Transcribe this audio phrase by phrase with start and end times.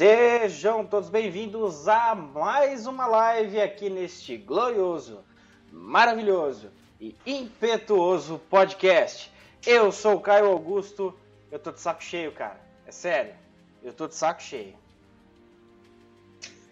[0.00, 5.22] Sejam todos bem-vindos a mais uma live aqui neste glorioso,
[5.70, 9.30] maravilhoso e impetuoso podcast.
[9.66, 11.14] Eu sou o Caio Augusto,
[11.52, 12.58] eu tô de saco cheio, cara.
[12.86, 13.34] É sério,
[13.82, 14.74] eu tô de saco cheio.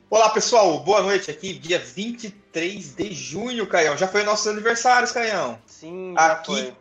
[0.09, 3.95] Olá pessoal, boa noite aqui, dia 23 de junho, Caião.
[3.95, 5.61] Já foi nossos aniversários, Caião.
[5.67, 6.77] Sim, já aqui, foi.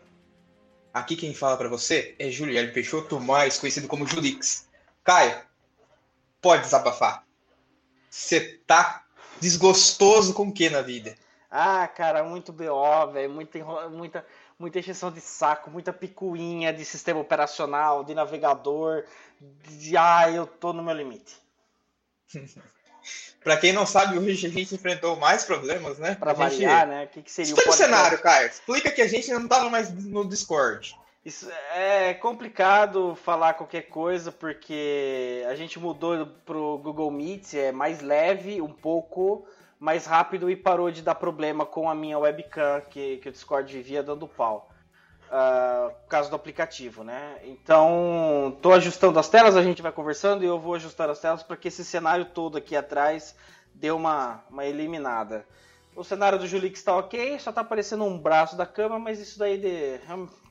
[0.94, 4.66] Aqui quem fala para você é Juliano Peixoto, mais conhecido como Julix.
[5.04, 5.46] Caio,
[6.42, 7.24] pode desabafar.
[8.10, 9.04] Você tá
[9.40, 11.16] desgostoso com o que na vida?
[11.50, 14.26] Ah, cara, muito BO, velho, muita, muita,
[14.60, 19.04] muita encheção de saco, muita picuinha de sistema operacional, de navegador,
[19.40, 19.96] de...
[19.96, 21.36] Ah, eu tô no meu limite.
[23.44, 26.16] Pra quem não sabe, hoje a gente enfrentou mais problemas, né?
[26.16, 27.06] Pra A gente- variar, né?
[27.06, 27.96] O que, que seria Explica o podcast?
[27.98, 28.48] cenário, Caio.
[28.50, 30.94] Explica que a gente não tava mais no Discord.
[31.28, 38.00] Isso é complicado falar qualquer coisa porque a gente mudou pro Google Meet, é mais
[38.00, 39.46] leve, um pouco
[39.78, 43.74] mais rápido e parou de dar problema com a minha webcam que, que o Discord
[43.74, 44.70] vivia dando pau.
[45.30, 47.42] Ah, por causa do aplicativo, né?
[47.44, 51.44] Então, tô ajustando as telas, a gente vai conversando e eu vou ajustar as telas
[51.44, 53.36] para que esse cenário todo aqui atrás
[53.74, 55.46] dê uma, uma eliminada.
[55.94, 59.38] O cenário do Julix está ok, só tá aparecendo um braço da cama, mas isso
[59.38, 60.00] daí de,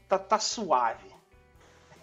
[0.08, 1.14] tá, tá suave.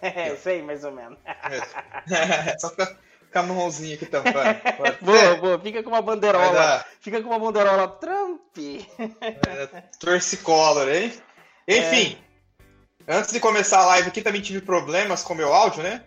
[0.00, 1.18] É, sei mais ou menos.
[2.60, 2.98] Só fica
[3.32, 4.60] com a mãozinha aqui tampando.
[4.76, 6.84] Pode Boa, boa, fica com uma bandeirola.
[7.00, 8.56] Fica com uma bandeirola Trump.
[9.20, 9.66] É,
[9.98, 11.12] Torcicolor, hein?
[11.66, 12.18] Enfim,
[13.08, 16.04] antes de começar a live aqui, também tive problemas com o meu áudio, né?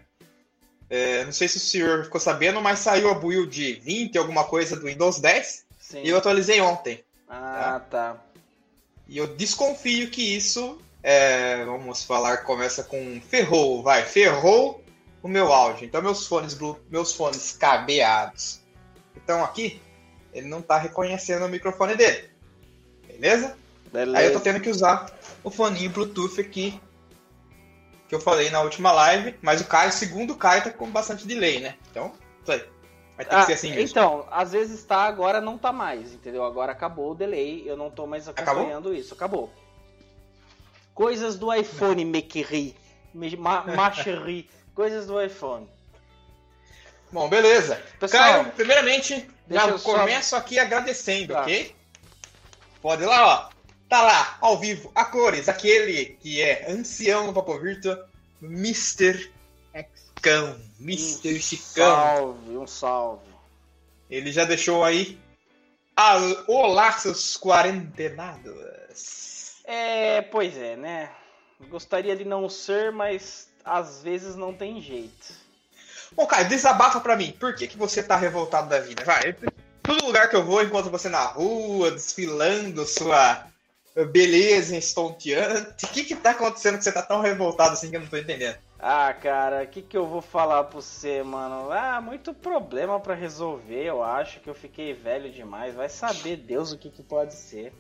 [0.90, 4.76] É, não sei se o senhor ficou sabendo, mas saiu a build 20, alguma coisa
[4.78, 6.02] do Windows 10, Sim.
[6.04, 7.04] e eu atualizei ontem.
[7.28, 8.18] Ah, tá.
[9.08, 10.80] E eu desconfio que isso,
[11.10, 14.84] é, vamos falar, começa com ferrou, vai, ferrou
[15.24, 15.86] o meu áudio.
[15.86, 16.58] Então meus fones,
[16.92, 18.60] meus fones cabeados
[19.16, 19.82] estão aqui,
[20.34, 22.30] ele não tá reconhecendo o microfone dele.
[23.08, 23.56] Beleza?
[23.90, 24.18] Beleza.
[24.18, 25.10] Aí eu tô tendo que usar
[25.46, 26.78] o foninho Bluetooth aqui
[28.10, 31.26] que eu falei na última live, mas o Caio, segundo o Caio, tá com bastante
[31.26, 31.76] delay, né?
[31.90, 32.12] Então,
[32.50, 32.66] aí.
[33.16, 33.90] Vai ter Ah, que ser assim mesmo.
[33.90, 36.44] então, às vezes tá, agora não tá mais, entendeu?
[36.44, 39.52] Agora acabou o delay, eu não tô mais acompanhando isso, acabou.
[40.98, 42.76] Coisas do iPhone, Mequeri,
[43.38, 45.70] ma, Machery, coisas do iPhone.
[47.12, 47.76] Bom, beleza.
[48.00, 51.42] Pessoal, Caio, primeiramente, já eu só- começo aqui agradecendo, Tá.
[51.44, 51.76] ok?
[52.82, 53.58] Pode ir lá, ó.
[53.88, 58.10] Tá lá, ao vivo, a cores, aquele que é ancião no Papo Virtua,
[58.42, 59.32] Mr.
[60.20, 61.36] Cão, Mr.
[61.36, 61.96] um Chicão.
[61.96, 63.30] salve, um salve.
[64.10, 65.16] Ele já deixou aí.
[66.48, 69.27] Olá, seus quarentenados.
[69.68, 71.12] É, pois é, né?
[71.70, 75.34] Gostaria de não ser, mas às vezes não tem jeito.
[76.14, 77.36] Bom, Caio, desabafa pra mim.
[77.38, 79.04] Por que, que você tá revoltado da vida?
[79.04, 79.36] Vai,
[79.84, 83.46] todo lugar que eu vou, encontro você na rua, desfilando sua
[84.06, 85.86] beleza estonteante.
[85.86, 88.18] O que que tá acontecendo que você tá tão revoltado assim que eu não tô
[88.18, 88.58] entendendo?
[88.80, 91.72] Ah, cara, o que, que eu vou falar pra você, mano?
[91.72, 95.76] Ah, muito problema pra resolver, eu acho que eu fiquei velho demais.
[95.76, 97.74] Vai saber Deus o que, que pode ser.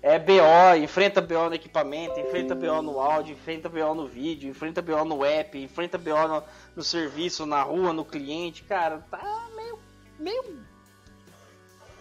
[0.00, 4.80] É BO, enfrenta BO no equipamento, enfrenta BO no áudio, enfrenta BO no vídeo, enfrenta
[4.80, 6.44] BO no app, enfrenta BO no,
[6.76, 8.62] no serviço, na rua, no cliente.
[8.62, 9.78] Cara, tá meio.
[10.18, 10.64] meio.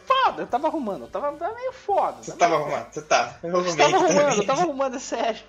[0.05, 0.43] foda.
[0.43, 2.21] Eu tava arrumando, eu tava, tava meio foda.
[2.21, 2.93] Você tava meio arrumando?
[2.93, 3.39] Você tava.
[3.41, 4.37] Eu Eu tava arrumando, também.
[4.37, 5.41] eu tava arrumando, é sério.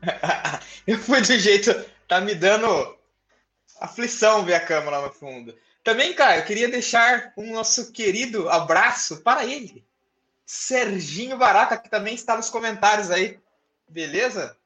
[0.86, 1.74] Eu fui do jeito.
[2.08, 2.66] Tá me dando
[3.80, 5.54] aflição ver a câmera lá no fundo.
[5.84, 9.86] Também, cara, eu queria deixar um nosso querido abraço para ele.
[10.54, 13.38] Serginho Barata, que também está nos comentários aí.
[13.88, 14.56] Beleza?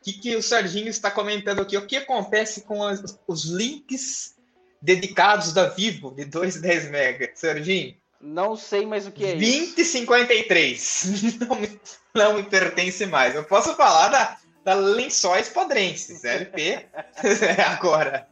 [0.00, 1.76] O que, que o Serginho está comentando aqui?
[1.76, 4.36] O que acontece com as- os links
[4.80, 7.32] dedicados da Vivo de 210 MB?
[7.34, 9.74] Serginho, Não sei mais o que é isso.
[9.74, 11.04] 2053.
[11.48, 11.80] Não me,
[12.14, 13.34] não me pertence mais.
[13.34, 16.86] Eu posso falar da, da Lençóis Podrenses, LP.
[17.66, 18.28] Agora.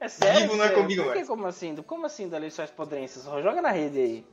[0.00, 0.40] É sério?
[0.42, 0.82] Vivo não é sério?
[0.82, 1.28] comigo Por que, mais.
[1.28, 1.76] como assim?
[1.76, 3.24] Como assim da Lençóis Podrenses?
[3.24, 4.26] Joga na rede aí.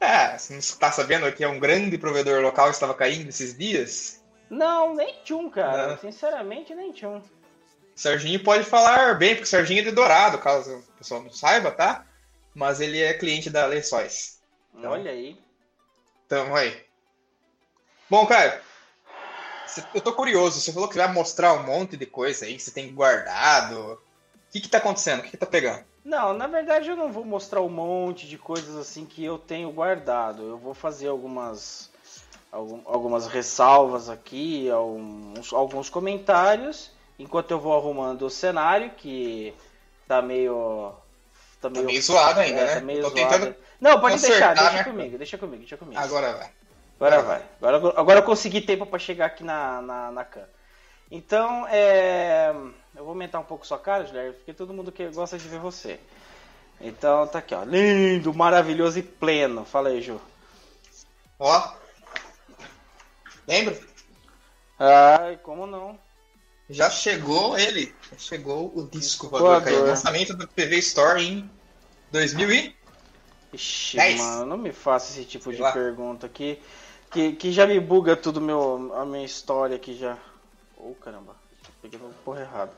[0.00, 3.56] É, você não está sabendo que é um grande provedor local que estava caindo esses
[3.56, 4.24] dias?
[4.48, 5.88] Não, nem tchum, cara.
[5.88, 5.98] Não.
[5.98, 7.22] Sinceramente, nem tchum.
[7.94, 11.70] Serginho pode falar bem, porque o Serginho é de Dourado, caso o pessoal não saiba,
[11.70, 12.06] tá?
[12.54, 14.40] Mas ele é cliente da Lençóis.
[14.74, 14.92] Então.
[14.92, 15.38] Olha aí.
[16.26, 16.82] Tamo aí.
[18.08, 18.62] Bom, cara,
[19.94, 20.60] eu tô curioso.
[20.60, 23.92] Você falou que vai mostrar um monte de coisa aí que você tem guardado.
[23.92, 23.98] O
[24.50, 25.20] que que tá acontecendo?
[25.20, 25.84] O que que tá pegando?
[26.04, 29.70] Não, na verdade eu não vou mostrar um monte de coisas assim que eu tenho
[29.70, 30.42] guardado.
[30.42, 31.90] Eu vou fazer algumas
[32.50, 39.54] algum- algumas ressalvas aqui, alguns, alguns comentários, enquanto eu vou arrumando o cenário que
[40.08, 40.92] tá meio
[41.60, 42.74] Tá meio, tá meio zoado ainda, é, né?
[42.76, 43.32] Tá meio Tô zoado.
[43.32, 44.84] tentando Não, pode deixar, deixa minha...
[44.84, 46.00] comigo, deixa comigo, deixa comigo.
[46.00, 46.50] Agora vai.
[46.98, 47.42] Agora vai.
[47.60, 50.44] Agora, agora eu consegui tempo para chegar aqui na, na, na CAN.
[51.10, 52.50] Então, é...
[52.94, 55.58] eu vou aumentar um pouco sua cara, Guilherme, porque todo mundo que gosta de ver
[55.58, 55.98] você.
[56.80, 57.64] Então, tá aqui, ó.
[57.64, 59.64] Lindo, maravilhoso e pleno.
[59.64, 60.20] Fala aí, Ju.
[61.38, 61.72] Ó.
[63.46, 63.78] Lembra?
[64.78, 65.98] Ai, como não?
[66.70, 67.92] Já chegou ele.
[68.10, 69.88] Já chegou o disco voador.
[69.88, 71.50] lançamento do PV Store em
[72.12, 72.76] 2000 e...
[73.52, 74.20] Ixi, 10.
[74.20, 75.72] mano, não me faça esse tipo Sei de lá.
[75.72, 76.62] pergunta aqui.
[77.10, 80.16] Que, que já me buga tudo meu, a minha história aqui já.
[80.82, 81.36] Ô, caramba.
[81.82, 82.72] Peguei no porra errado.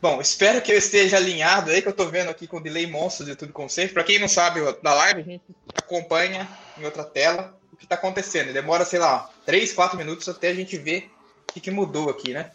[0.00, 2.86] Bom, espero que eu esteja alinhado aí, que eu tô vendo aqui com o delay
[2.86, 3.94] monstro de tudo sempre.
[3.94, 5.42] Pra quem não sabe da live, a gente
[5.74, 6.48] acompanha
[6.78, 8.52] em outra tela o que tá acontecendo.
[8.52, 11.10] Demora, sei lá, 3, 4 minutos até a gente ver
[11.48, 12.52] o que, que mudou aqui, né?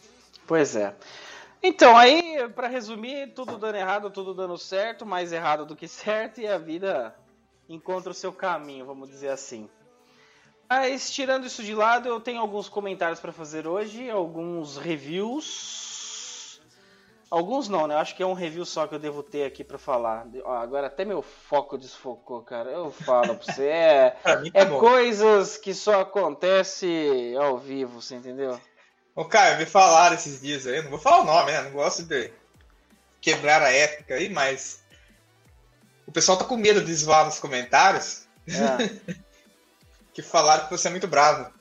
[0.47, 0.93] Pois é.
[1.61, 6.39] Então, aí, pra resumir, tudo dando errado, tudo dando certo, mais errado do que certo,
[6.39, 7.13] e a vida
[7.67, 9.69] encontra o seu caminho, vamos dizer assim.
[10.75, 16.59] Mas, tirando isso de lado, eu tenho alguns comentários para fazer hoje, alguns reviews.
[17.29, 17.93] Alguns não, né?
[17.93, 20.25] Eu acho que é um review só que eu devo ter aqui para falar.
[20.43, 22.71] Ó, agora até meu foco desfocou, cara.
[22.71, 24.79] Eu falo pra você, é, Pra tá é bom.
[24.79, 28.59] coisas que só acontece ao vivo, você entendeu?
[29.15, 31.61] Ô, Caio, me falaram esses dias aí, não vou falar o nome, né?
[31.61, 32.31] Não gosto de
[33.21, 34.83] quebrar a ética aí, mas
[36.07, 39.13] o pessoal tá com medo de zoar nos comentários É.
[40.13, 41.51] que falaram que você é muito bravo.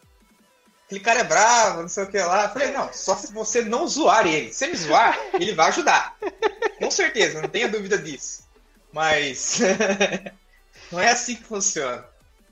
[0.87, 2.45] Aquele cara é bravo, não sei o que lá.
[2.45, 4.53] Eu falei, não, só se você não zoar ele.
[4.53, 6.17] Se ele zoar, ele vai ajudar.
[6.79, 8.47] Com certeza, não tenha dúvida disso.
[8.93, 9.61] Mas
[10.93, 12.05] não é assim que funciona.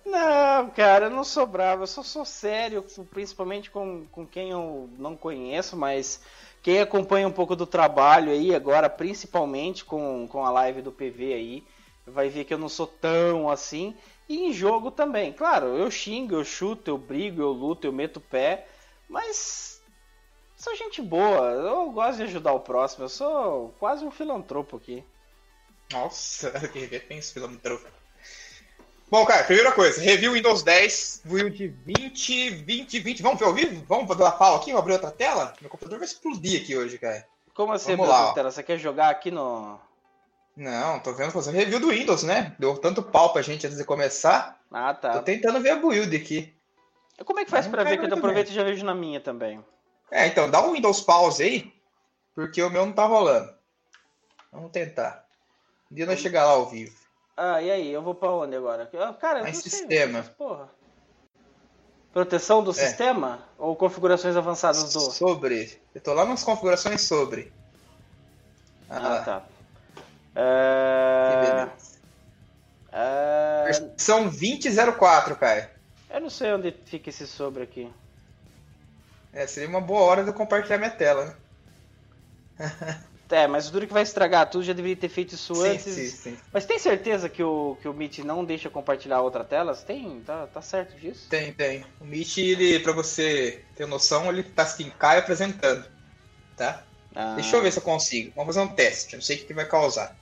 [0.06, 4.88] Não, cara, eu não sou bravo, eu só sou sério, principalmente com, com quem eu
[4.98, 6.20] não conheço, mas
[6.62, 11.34] quem acompanha um pouco do trabalho aí agora, principalmente com, com a live do PV
[11.34, 11.64] aí,
[12.06, 13.94] vai ver que eu não sou tão assim.
[14.30, 18.18] E em jogo também, claro, eu xingo, eu chuto, eu brigo, eu luto, eu meto
[18.18, 18.64] o pé,
[19.08, 19.82] mas
[20.56, 25.02] sou gente boa, eu gosto de ajudar o próximo, eu sou quase um filantropo aqui.
[25.92, 27.84] Nossa, que pensa, filantropo.
[29.10, 33.22] Bom, cara, primeira coisa, review Windows 10, build 20, 20, 20.
[33.22, 33.84] Vamos ver ao vivo?
[33.88, 34.70] Vamos dar pau aqui?
[34.70, 35.54] Vou abrir outra tela?
[35.60, 37.26] Meu computador vai explodir aqui hoje, cara.
[37.52, 38.32] Como assim, Vamos lá, ó.
[38.32, 38.52] Brother?
[38.52, 39.76] Você quer jogar aqui no.
[40.60, 42.54] Não, tô vendo fazer review do Windows, né?
[42.58, 44.60] Deu tanto pau pra gente antes de começar.
[44.70, 45.22] Ah, Tô tá.
[45.22, 46.54] tentando ver a build aqui.
[47.24, 49.64] Como é que faz pra ver que eu aproveito e já vejo na minha também?
[50.10, 51.72] É, então, dá um Windows Pause aí,
[52.34, 53.50] porque o meu não tá rolando.
[54.52, 55.24] Vamos tentar.
[55.90, 56.94] Um dia nós chegar lá ao vivo.
[57.38, 57.90] Ah, e aí?
[57.90, 58.90] Eu vou pra onde agora?
[59.00, 60.18] Ah, Cara, eu não sei, sistema.
[60.18, 60.68] mas, porra.
[62.12, 62.74] Proteção do É.
[62.74, 63.46] sistema?
[63.56, 65.00] Ou configurações avançadas do.
[65.00, 65.80] Sobre.
[65.94, 67.50] Eu tô lá nas configurações sobre.
[68.90, 69.42] Ah, Ah, tá.
[70.42, 71.68] É...
[72.92, 73.64] é...
[73.66, 75.70] Versão 2004, cara.
[76.08, 77.90] Eu não sei onde fica esse sobre aqui.
[79.32, 81.36] É, seria uma boa hora de eu compartilhar minha tela,
[82.58, 83.00] né?
[83.30, 85.94] É, mas o duro que vai estragar tudo, já deveria ter feito isso Sim, antes.
[85.94, 86.38] sim, sim.
[86.52, 89.72] Mas tem certeza que o, que o Meet não deixa compartilhar outra tela?
[89.72, 90.20] Você Tem?
[90.26, 91.28] Tá, tá certo disso?
[91.30, 91.84] Tem, tem.
[92.00, 95.86] O Meet, ele, pra você ter noção, ele tá assim, cai apresentando.
[96.56, 96.82] Tá?
[97.14, 97.34] Ah.
[97.36, 98.32] Deixa eu ver se eu consigo.
[98.34, 99.14] Vamos fazer um teste.
[99.14, 100.16] Não sei o que que vai causar.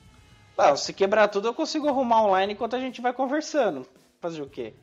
[0.58, 3.88] Não, se quebrar tudo, eu consigo arrumar online enquanto a gente vai conversando.
[4.20, 4.74] Fazer o quê?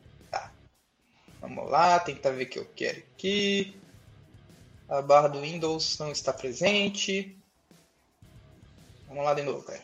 [1.38, 3.78] Vamos lá, tentar ver o que eu quero aqui.
[4.88, 7.38] A barra do Windows não está presente.
[9.06, 9.82] Vamos lá de novo, cara.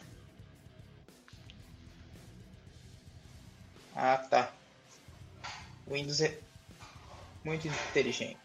[3.95, 4.51] Ah, tá.
[5.87, 6.39] O Windows é
[7.45, 8.39] muito inteligente.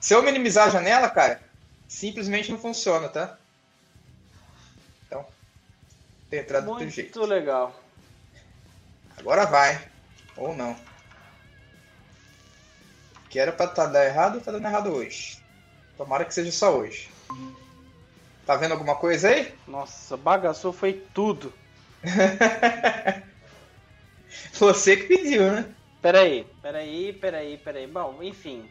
[0.00, 1.42] Se eu minimizar a janela, cara,
[1.88, 3.38] simplesmente não funciona, tá?
[6.32, 7.18] Tem entrado do outro jeito.
[7.18, 7.78] Muito legal.
[9.18, 9.86] Agora vai.
[10.34, 10.74] Ou não.
[13.28, 15.36] Que era pra tá dar errado, tá dando errado hoje.
[15.94, 17.10] Tomara que seja só hoje.
[18.46, 19.54] Tá vendo alguma coisa aí?
[19.68, 21.52] Nossa, bagaçou foi tudo.
[24.54, 25.66] Você que pediu, né?
[26.00, 27.86] Peraí, peraí, peraí, peraí.
[27.86, 28.66] Bom, enfim.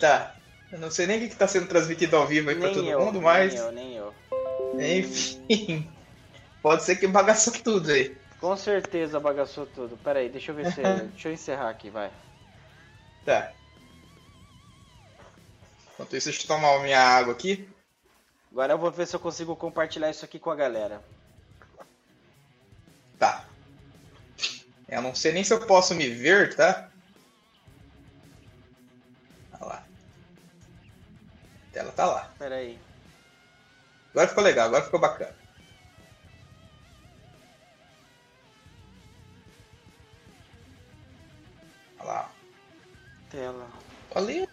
[0.00, 0.34] Tá.
[0.72, 2.74] Eu não sei nem o que que tá sendo transmitido ao vivo aí pra Nem
[2.74, 3.54] todo eu, mundo, mas.
[3.54, 4.14] nem eu, nem eu.
[4.98, 5.93] Enfim.
[6.64, 8.16] Pode ser que bagaçou tudo aí.
[8.40, 9.98] Com certeza bagaçou tudo.
[9.98, 10.80] Peraí, deixa eu ver se.
[11.12, 12.10] deixa eu encerrar aqui, vai.
[13.22, 13.52] Tá.
[15.92, 17.68] Enquanto isso, deixa eu tomar minha água aqui.
[18.50, 21.04] Agora eu vou ver se eu consigo compartilhar isso aqui com a galera.
[23.18, 23.44] Tá.
[24.88, 26.88] Eu não sei nem se eu posso me ver, tá?
[29.52, 29.86] Olha lá.
[31.68, 32.32] A tela tá lá.
[32.38, 32.78] Peraí.
[34.12, 35.43] Agora ficou legal, agora ficou bacana.
[43.34, 43.66] tela.
[44.14, 44.48] Ali.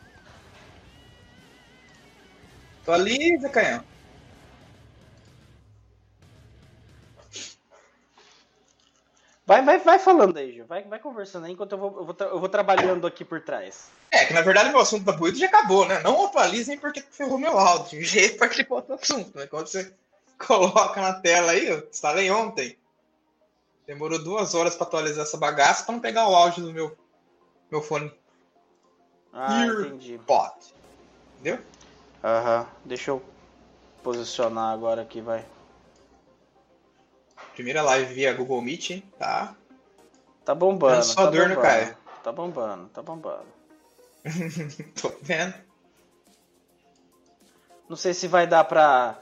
[2.83, 3.83] Tô ali, Zé
[9.45, 10.65] Vai, vai, vai falando aí, Gil.
[10.65, 13.91] Vai, vai conversando aí enquanto eu vou, eu vou, eu, vou trabalhando aqui por trás.
[14.09, 15.99] É, que na verdade meu assunto da Buído já acabou, né?
[16.01, 17.99] Não atualizem porque ferrou meu áudio.
[17.99, 19.47] De jeito participou do assunto, né?
[19.47, 19.93] Quando você
[20.39, 22.77] coloca na tela aí, eu instalei ontem.
[23.85, 26.97] Demorou duas horas para atualizar essa bagaça para não pegar o áudio do meu,
[27.69, 28.11] meu fone
[29.33, 30.19] ah, entendi.
[30.25, 30.73] Pot.
[31.39, 31.59] Entendeu?
[32.23, 32.59] Aham.
[32.61, 32.65] Uhum.
[32.85, 33.23] Deixa eu
[34.03, 35.45] posicionar agora aqui, vai.
[37.53, 39.03] Primeira live via Google Meet, hein?
[39.17, 39.55] Tá.
[40.45, 41.03] Tá bombando.
[41.03, 41.97] só tá dor bombando, no Caio.
[42.23, 43.47] Tá bombando, tá bombando.
[45.01, 45.53] Tô vendo.
[47.89, 49.17] Não sei se vai dar pra,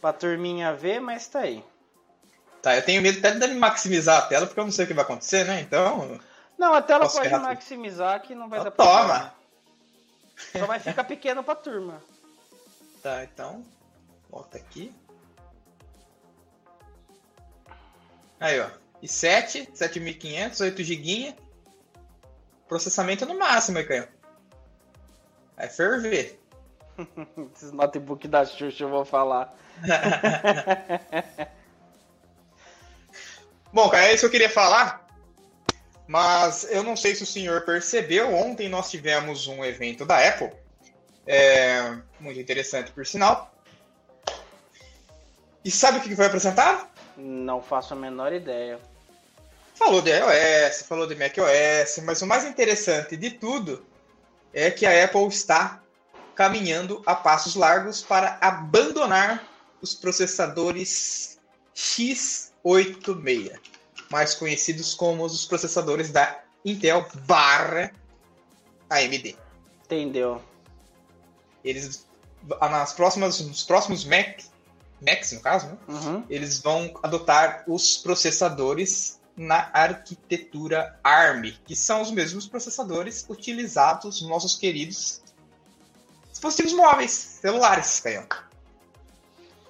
[0.00, 1.62] pra turminha ver, mas tá aí.
[2.62, 4.94] Tá, eu tenho medo até de maximizar a tela, porque eu não sei o que
[4.94, 5.60] vai acontecer, né?
[5.60, 6.18] Então.
[6.58, 8.84] Não, a tela pode maximizar que não vai dar pra.
[8.84, 9.35] Toma!
[10.36, 12.02] Só vai ficar pequeno pra turma.
[13.02, 13.64] Tá, então.
[14.28, 14.94] Volta aqui.
[18.38, 18.68] Aí, ó.
[19.02, 21.34] i7, 7500, 8 GB.
[22.68, 24.08] Processamento no máximo aí, Caio.
[25.56, 26.40] Vai ferver.
[27.54, 29.54] Esses notebook da Xuxa eu vou falar.
[33.72, 35.05] Bom, cara, é isso que eu queria falar.
[36.06, 38.34] Mas eu não sei se o senhor percebeu.
[38.34, 40.52] Ontem nós tivemos um evento da Apple.
[41.26, 43.52] É, muito interessante, por sinal.
[45.64, 46.86] E sabe o que foi apresentado?
[47.16, 48.78] Não faço a menor ideia.
[49.74, 53.84] Falou de iOS, falou de macOS, mas o mais interessante de tudo
[54.54, 55.82] é que a Apple está
[56.34, 59.46] caminhando a passos largos para abandonar
[59.82, 61.38] os processadores
[61.74, 63.60] x86,
[64.10, 67.92] mais conhecidos como os processadores da Intel barra
[68.90, 69.36] AMD.
[69.84, 70.42] Entendeu?
[71.64, 72.06] Eles
[72.60, 74.40] nas próximas, nos próximos Mac
[75.00, 75.76] Macs, no caso, né?
[75.88, 76.24] Uhum.
[76.28, 84.30] eles vão adotar os processadores na arquitetura ARM, que são os mesmos processadores utilizados nos
[84.30, 85.20] nossos queridos
[86.30, 88.26] dispositivos móveis, celulares, Caio.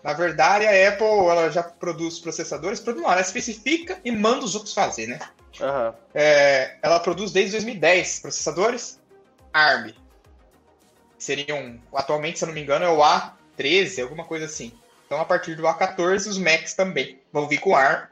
[0.06, 4.72] Na verdade, a Apple ela já produz processadores, não, ela especifica e manda os outros
[4.72, 5.18] fazer, né?
[5.60, 5.92] Uhum.
[6.14, 9.00] É, ela produz desde 2010 processadores
[9.52, 9.92] ARM.
[11.18, 14.72] Seriam, atualmente, se eu não me engano, é o A13, alguma coisa assim.
[15.04, 18.06] Então, a partir do A14, os Macs também vão vir com ARM.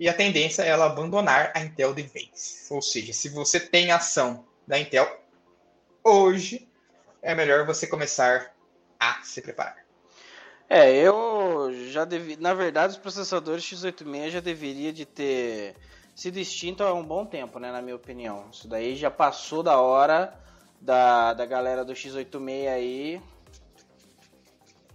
[0.00, 2.66] E a tendência é ela abandonar a Intel de vez.
[2.70, 5.06] Ou seja, se você tem ação da Intel
[6.02, 6.66] hoje,
[7.20, 8.50] é melhor você começar
[8.98, 9.87] a se preparar.
[10.68, 12.36] É, eu já devi...
[12.36, 15.74] Na verdade, os processadores x86 já deveria de ter
[16.14, 17.72] sido extinto há um bom tempo, né?
[17.72, 18.48] Na minha opinião.
[18.52, 20.38] Isso daí já passou da hora
[20.80, 23.22] da, da galera do x86 aí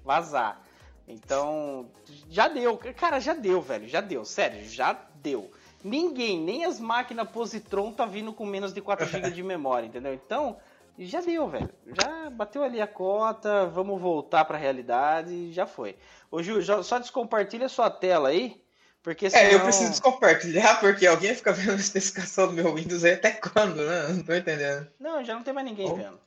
[0.03, 0.61] vazar.
[1.07, 1.89] Então,
[2.29, 2.77] já deu.
[2.95, 3.87] Cara, já deu, velho.
[3.87, 4.23] Já deu.
[4.23, 5.49] Sério, já deu.
[5.83, 10.13] Ninguém, nem as máquinas Positron tá vindo com menos de 4 GB de memória, entendeu?
[10.13, 10.57] Então,
[10.97, 11.69] já deu, velho.
[11.88, 15.95] Já bateu ali a cota, vamos voltar pra realidade, já foi.
[16.29, 18.62] Ô, Ju, só descompartilha sua tela aí,
[19.01, 19.43] porque senão...
[19.43, 23.31] É, eu preciso descompartilhar, porque alguém fica vendo a especificação do meu Windows aí até
[23.31, 24.07] quando, né?
[24.09, 24.88] Não tô entendendo.
[25.00, 25.95] Não, já não tem mais ninguém oh.
[25.95, 26.19] vendo.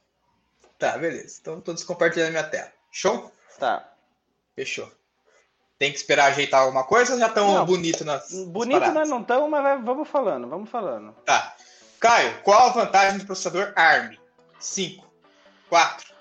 [0.78, 1.38] Tá, beleza.
[1.40, 2.70] Então tô descompartilhando minha tela.
[2.90, 3.32] Show?
[3.58, 3.88] Tá.
[4.54, 4.90] Fechou.
[5.78, 8.30] Tem que esperar ajeitar alguma coisa ou já estão bonito nas.
[8.46, 11.12] Bonito nas nós não estamos, mas vamos falando, vamos falando.
[11.24, 11.54] Tá.
[12.00, 14.16] Caio, qual a vantagem do processador ARM?
[14.58, 15.06] 5,
[15.68, 16.14] 4,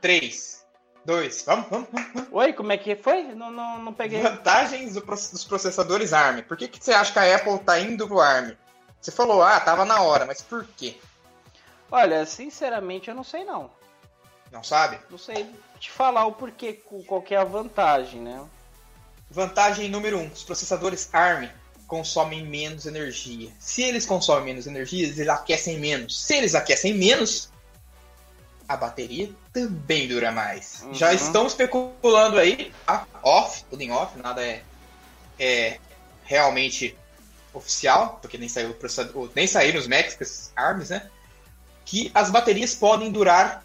[0.00, 0.64] 3,
[1.04, 1.42] 2.
[1.42, 2.28] Vamos, vamos, vamos.
[2.32, 3.22] Oi, como é que foi?
[3.34, 4.20] Não, não, não peguei.
[4.20, 6.42] Vantagens do, dos processadores ARM.
[6.42, 8.56] Por que, que você acha que a Apple está indo pro ARM?
[9.00, 10.96] Você falou, ah, tava na hora, mas por quê?
[11.90, 13.70] Olha, sinceramente eu não sei não.
[14.50, 14.98] Não sabe?
[15.10, 15.46] Não sei
[15.78, 16.74] te falar o porquê,
[17.06, 18.44] qual que é a vantagem, né?
[19.30, 21.48] Vantagem número 1, um, os processadores ARM
[21.86, 23.50] consomem menos energia.
[23.58, 26.22] Se eles consomem menos energia, eles aquecem menos.
[26.22, 27.51] Se eles aquecem menos,
[28.72, 30.82] a bateria também dura mais.
[30.82, 30.94] Uhum.
[30.94, 33.06] Já estão especulando aí, tá?
[33.22, 34.62] off, tudo em off, nada é,
[35.38, 35.78] é
[36.24, 36.96] realmente
[37.52, 38.74] oficial, porque nem saiu
[39.34, 41.10] nem saíram os Macs ARMs, né?
[41.84, 43.64] Que as baterias podem durar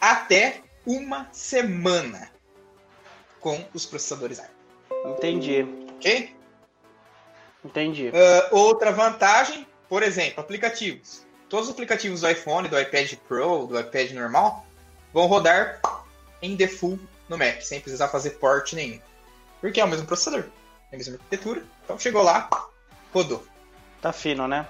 [0.00, 2.30] até uma semana
[3.40, 4.50] com os processadores ARM.
[5.12, 5.66] Entendi.
[5.96, 6.36] Ok?
[7.64, 8.08] Entendi.
[8.08, 11.25] Uh, outra vantagem, por exemplo, aplicativos.
[11.48, 14.66] Todos os aplicativos do iPhone, do iPad Pro, do iPad normal,
[15.12, 15.80] vão rodar
[16.42, 19.00] em default no Mac, sem precisar fazer port nenhum.
[19.60, 20.44] Porque é o mesmo processador,
[20.90, 21.64] é a mesma arquitetura.
[21.84, 22.48] Então chegou lá,
[23.12, 23.44] rodou.
[24.00, 24.66] Tá fino, né?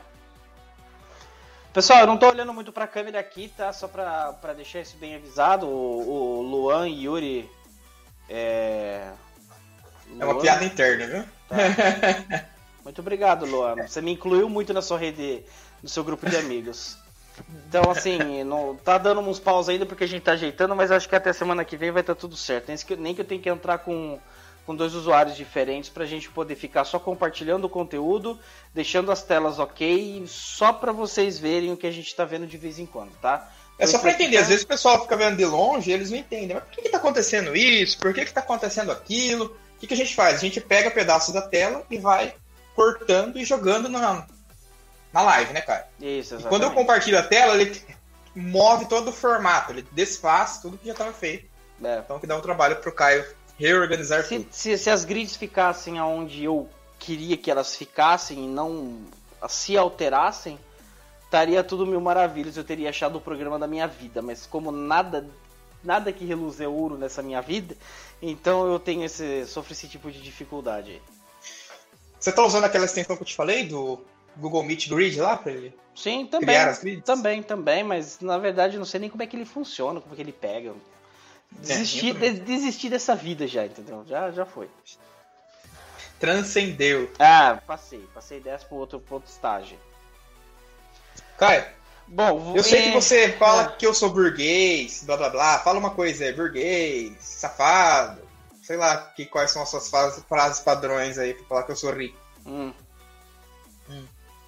[1.73, 3.73] Pessoal, eu não tô olhando muito pra câmera aqui, tá?
[3.73, 5.67] Só pra, pra deixar isso bem avisado.
[5.67, 7.51] O, o Luan e Yuri
[8.29, 9.11] É,
[10.19, 11.25] é uma piada interna, viu?
[11.49, 12.47] Tá.
[12.83, 13.75] Muito obrigado, Luan.
[13.87, 15.45] Você me incluiu muito na sua rede,
[15.87, 16.99] no seu grupo de amigos.
[17.69, 21.09] Então, assim, não, tá dando uns paus ainda porque a gente tá ajeitando, mas acho
[21.09, 22.67] que até semana que vem vai estar tá tudo certo.
[22.67, 24.19] Nem que, nem que eu tenha que entrar com,
[24.67, 28.37] com dois usuários diferentes pra gente poder ficar só compartilhando o conteúdo,
[28.75, 32.57] deixando as telas ok, só pra vocês verem o que a gente tá vendo de
[32.57, 33.49] vez em quando, tá?
[33.79, 36.19] É só para entender, às vezes o pessoal fica vendo de longe e eles não
[36.19, 36.57] entendem.
[36.57, 37.97] Mas por que, está acontecendo isso?
[37.99, 39.57] Por que, está acontecendo aquilo?
[39.77, 40.37] O que, que, a gente faz?
[40.37, 42.35] A gente pega pedaços da tela e vai
[42.75, 44.27] cortando e jogando na,
[45.17, 45.89] na live, né, cara?
[45.99, 46.45] Isso, exatamente.
[46.45, 47.83] E quando eu compartilho a tela, ele
[48.35, 51.49] move todo o formato, ele desfaz tudo que já estava feito.
[51.83, 51.99] É.
[51.99, 53.25] Então que dá um trabalho pro Caio
[53.59, 54.49] reorganizar se, tudo.
[54.51, 56.69] Se, se as grids ficassem aonde eu
[56.99, 58.99] queria que elas ficassem e não
[59.49, 60.59] se alterassem,
[61.25, 65.27] estaria tudo mil maravilhas, eu teria achado o programa da minha vida, mas como nada
[65.83, 67.77] nada que reluz é ouro nessa minha vida,
[68.21, 71.01] então eu tenho esse sofro esse tipo de dificuldade.
[72.19, 74.01] Você tá usando aquela extensão que eu te falei do
[74.37, 75.75] Google Meet Grid lá para ele?
[75.95, 77.01] Sim, também.
[77.01, 80.17] Também, também, mas na verdade não sei nem como é que ele funciona, como é
[80.17, 80.75] que ele pega.
[81.51, 84.05] Desisti, é, desisti dessa vida já, entendeu?
[84.07, 84.69] Já, já foi.
[86.21, 87.11] Transcendeu.
[87.19, 88.05] Ah, passei.
[88.13, 89.79] Passei dessa pro outro, pro outro estágio.
[91.39, 91.65] Caio,
[92.09, 93.69] Bom, eu sei que você fala é.
[93.77, 95.59] que eu sou burguês, blá blá blá.
[95.59, 98.21] Fala uma coisa, é burguês, safado.
[98.63, 101.77] Sei lá que, quais são as suas frases, frases padrões aí pra falar que eu
[101.77, 102.19] sou rico.
[102.45, 102.73] Hum.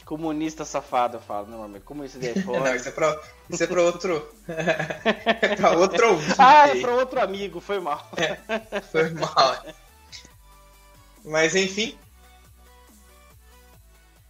[0.08, 3.62] Comunista safado, eu falo, não, mas como isso daí é Não, isso é pra, isso
[3.62, 4.34] é pra outro.
[4.48, 6.34] é pra outro ouvinte.
[6.38, 8.10] Ah, é pra outro amigo, foi mal.
[8.16, 9.62] É, foi mal.
[11.26, 11.94] Mas enfim.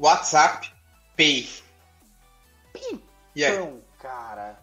[0.01, 0.69] WhatsApp
[1.17, 1.49] Pay.
[3.37, 4.59] Então, cara.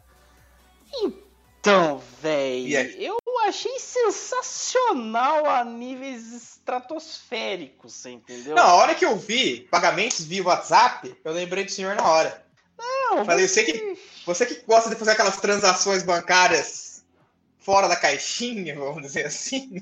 [1.01, 2.91] Então, velho.
[3.01, 3.17] Eu
[3.49, 8.55] achei sensacional a níveis estratosféricos, você entendeu?
[8.55, 12.45] Não, a hora que eu vi pagamentos via WhatsApp, eu lembrei do senhor na hora.
[12.77, 13.63] Não, Falei, você...
[13.63, 17.05] você que, você que gosta de fazer aquelas transações bancárias
[17.57, 19.81] fora da caixinha, vamos dizer assim.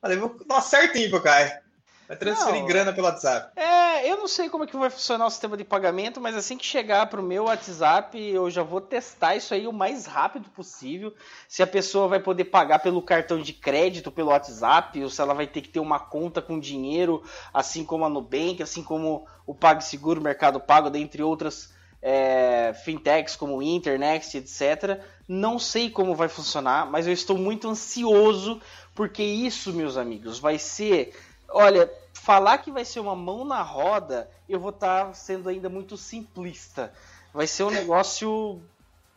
[0.00, 1.65] Falei, nossa, certinho pro Caio.
[2.08, 3.58] Vai transferir não, grana pelo WhatsApp.
[3.58, 6.56] É, eu não sei como é que vai funcionar o sistema de pagamento, mas assim
[6.56, 11.12] que chegar pro meu WhatsApp, eu já vou testar isso aí o mais rápido possível.
[11.48, 15.34] Se a pessoa vai poder pagar pelo cartão de crédito, pelo WhatsApp, ou se ela
[15.34, 19.54] vai ter que ter uma conta com dinheiro, assim como a Nubank, assim como o
[19.54, 25.00] PagSeguro, Mercado Pago, dentre outras é, fintechs como Internext, etc.
[25.26, 28.60] Não sei como vai funcionar, mas eu estou muito ansioso
[28.94, 31.12] porque isso, meus amigos, vai ser
[31.48, 35.68] Olha, falar que vai ser uma mão na roda, eu vou estar tá sendo ainda
[35.68, 36.92] muito simplista.
[37.32, 38.60] Vai ser um negócio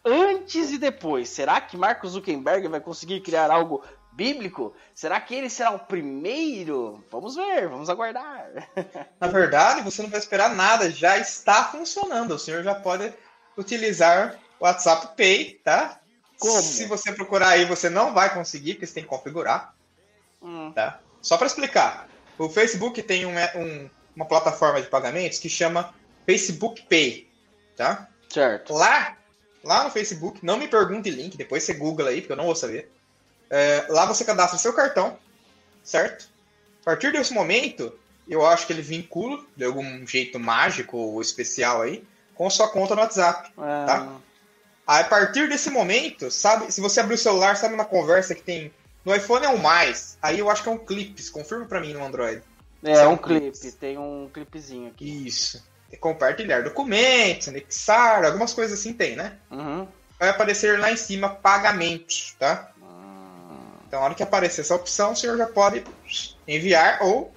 [0.04, 1.30] antes e depois.
[1.30, 4.74] Será que Mark Zuckerberg vai conseguir criar algo bíblico?
[4.94, 7.04] Será que ele será o primeiro?
[7.12, 8.48] Vamos ver, vamos aguardar.
[9.20, 12.32] Na verdade, você não vai esperar nada, já está funcionando.
[12.32, 13.13] O senhor já pode
[13.58, 16.00] utilizar o WhatsApp Pay, tá?
[16.38, 16.62] Como?
[16.62, 19.74] Se você procurar aí, você não vai conseguir, porque você tem que configurar.
[20.42, 20.72] Hum.
[20.74, 21.00] Tá?
[21.22, 22.08] Só para explicar,
[22.39, 25.93] o Facebook tem um, um, uma plataforma de pagamentos que chama
[26.25, 27.28] Facebook Pay,
[27.75, 28.08] tá?
[28.30, 28.73] Certo.
[28.73, 29.17] Lá,
[29.63, 32.56] lá no Facebook, não me pergunte link, depois você Google aí, porque eu não vou
[32.56, 32.89] saber.
[33.49, 35.17] É, lá você cadastra seu cartão,
[35.84, 36.30] certo?
[36.82, 37.93] A partir desse momento,
[38.28, 42.95] eu acho que ele vincula, de algum jeito mágico ou especial aí, com sua conta
[42.95, 43.86] no WhatsApp, ah.
[43.86, 44.17] tá?
[44.88, 48.41] Aí, a partir desse momento, sabe, se você abrir o celular, sabe uma conversa que
[48.41, 48.71] tem
[49.05, 50.17] no iPhone é um mais.
[50.21, 51.29] Aí eu acho que é um Clips.
[51.29, 52.41] Confirma pra mim no Android.
[52.83, 53.71] É, é um, um clipe.
[53.73, 55.27] Tem um clipezinho aqui.
[55.27, 55.63] Isso.
[55.99, 59.38] Compartilhar documentos, anexar, algumas coisas assim tem, né?
[59.49, 59.88] Uhum.
[60.19, 62.71] Vai aparecer lá em cima pagamentos, tá?
[62.79, 63.57] Uhum.
[63.88, 65.83] Então, na hora que aparecer essa opção, o senhor já pode
[66.47, 67.33] enviar ou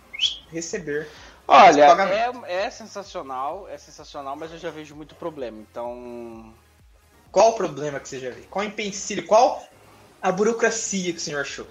[0.51, 1.09] receber.
[1.49, 1.85] Olha,
[2.47, 5.59] é, é sensacional, é sensacional, mas eu já vejo muito problema.
[5.59, 6.55] Então,
[7.31, 8.43] qual o problema que você já vê?
[8.43, 9.27] Qual o empecilho?
[9.27, 9.63] Qual
[10.23, 11.67] a burocracia que o senhor achou?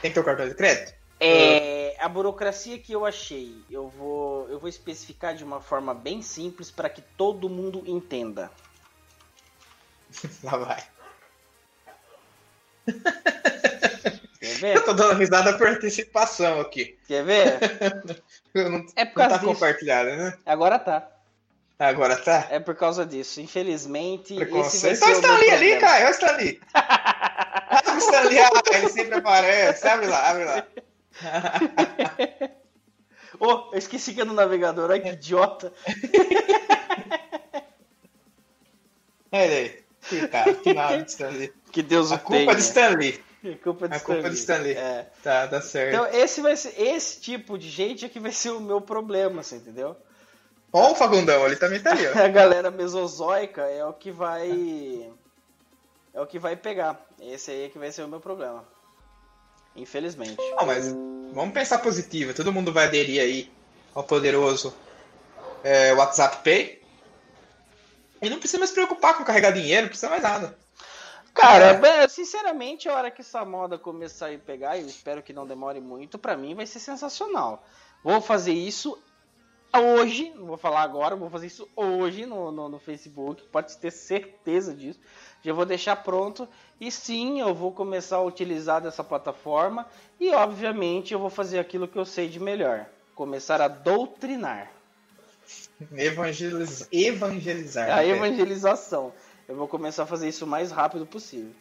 [0.00, 0.94] Tem que ter o cartão de crédito?
[1.18, 6.20] É, a burocracia que eu achei, eu vou, eu vou especificar de uma forma bem
[6.22, 8.50] simples para que todo mundo entenda.
[10.44, 10.82] Lá vai.
[14.38, 14.76] Quer ver?
[14.76, 16.98] Eu tô dando risada por antecipação aqui.
[17.08, 17.58] Quer ver?
[18.54, 19.46] não, é por causa não tá disso.
[19.46, 20.38] compartilhado, né?
[20.44, 21.08] Agora tá.
[21.78, 22.46] Agora tá?
[22.50, 23.40] É por causa disso.
[23.40, 24.34] Infelizmente.
[24.34, 24.50] Esse
[24.86, 26.08] vai ser então está ali, ali, Caio.
[26.08, 26.60] Está ali.
[27.94, 29.86] Ah, ele sempre aparece.
[29.86, 30.66] Abre lá, abre lá.
[33.38, 34.90] oh, eu esqueci que é no navegador.
[34.90, 35.72] Ai, que idiota.
[39.32, 39.84] Olha aí.
[40.08, 41.52] Que cara, que nada de Stanley.
[41.72, 42.54] Que Deus A o culpa tenha.
[42.54, 43.24] de Stanley.
[43.42, 44.72] É culpa de A culpa de Stanley.
[44.74, 45.06] É.
[45.22, 45.94] Tá, tá certo.
[45.94, 49.42] Então esse vai ser esse tipo de gente é que vai ser o meu problema,
[49.42, 49.96] você entendeu?
[50.72, 52.18] Ó o Fagundão, ele também tá ali, ó.
[52.18, 55.10] A galera mesozoica é o que vai
[56.14, 57.04] é o que vai pegar.
[57.20, 58.64] Esse aí é que vai ser o meu problema.
[59.74, 60.36] Infelizmente.
[60.56, 60.92] Não, mas
[61.32, 62.32] vamos pensar positivo.
[62.32, 63.52] Todo mundo vai aderir aí
[63.94, 64.72] ao poderoso
[65.62, 66.82] é, WhatsApp Pay.
[68.22, 70.56] E não precisa mais se preocupar com carregar dinheiro, não precisa mais nada.
[71.34, 75.44] Cara, é, sinceramente, a hora que essa moda começar a pegar, eu espero que não
[75.44, 77.66] demore muito, pra mim vai ser sensacional.
[78.04, 78.96] Vou fazer isso
[79.76, 83.90] hoje, não vou falar agora, vou fazer isso hoje no, no, no, Facebook, pode ter
[83.90, 85.00] certeza disso.
[85.44, 86.48] Já vou deixar pronto
[86.80, 89.86] e sim, eu vou começar a utilizar dessa plataforma
[90.18, 94.70] e obviamente eu vou fazer aquilo que eu sei de melhor, começar a doutrinar.
[95.94, 96.88] Evangeliz...
[96.90, 97.90] Evangelizar.
[97.90, 99.12] A evangelização.
[99.46, 101.52] Eu vou começar a fazer isso o mais rápido possível.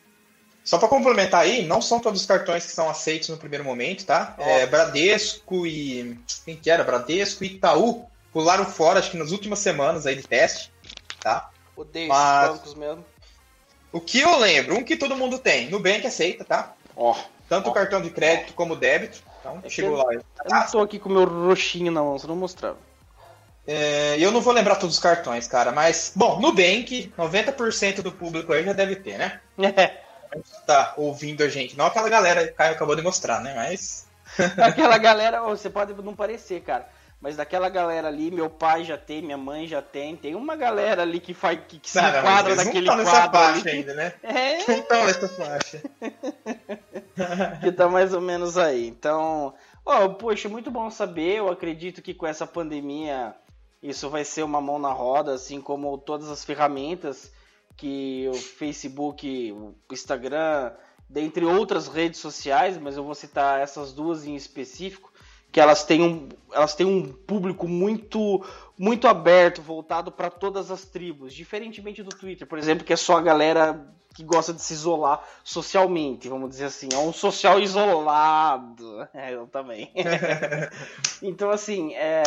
[0.64, 4.06] Só para complementar aí, não são todos os cartões que são aceitos no primeiro momento,
[4.06, 4.34] tá?
[4.38, 6.18] É, Bradesco e.
[6.46, 6.86] Quem que era?
[6.86, 10.72] Bradesco e Itaú pularam fora, acho que nas últimas semanas aí de teste,
[11.20, 11.50] tá?
[11.76, 13.13] Odeio Mas- esses bancos mesmo.
[13.94, 16.74] O que eu lembro, um que todo mundo tem, Nubank aceita, tá?
[16.96, 17.16] Ó,
[17.48, 17.74] Tanto Ó.
[17.74, 19.22] cartão de crédito como débito.
[19.40, 20.14] Então, É chegou lá.
[20.14, 22.78] eu não tô aqui com o meu roxinho na mão, você não mostrava.
[23.66, 28.52] É, eu não vou lembrar todos os cartões, cara, mas, bom, Nubank, 90% do público
[28.52, 29.40] aí já deve ter, né?
[29.58, 30.02] É,
[30.66, 31.78] Tá ouvindo a gente.
[31.78, 33.54] Não aquela galera que o Caio acabou de mostrar, né?
[33.56, 34.08] Mas.
[34.58, 36.90] aquela galera, você pode não parecer, cara,
[37.24, 41.04] mas daquela galera ali, meu pai já tem, minha mãe já tem, tem uma galera
[41.04, 43.78] ali que faz que, que se Cara, enquadra naquele não estão nessa quadro faixa ali.
[43.78, 44.14] ainda, né?
[44.22, 45.82] É, Não estão nessa faixa.
[47.64, 48.86] que tá mais ou menos aí.
[48.90, 49.54] Então,
[49.86, 51.38] ó, poxa, muito bom saber.
[51.38, 53.34] Eu acredito que com essa pandemia
[53.82, 57.32] isso vai ser uma mão na roda, assim como todas as ferramentas
[57.78, 60.74] que o Facebook, o Instagram,
[61.08, 65.13] dentre outras redes sociais, mas eu vou citar essas duas em específico,
[65.54, 68.44] que elas têm um, elas têm um público muito
[68.78, 73.18] muito aberto, voltado para todas as tribos, diferentemente do Twitter, por exemplo, que é só
[73.18, 79.08] a galera que gosta de se isolar socialmente, vamos dizer assim, é um social isolado.
[79.14, 79.92] É, eu também.
[81.22, 82.24] então, assim, é,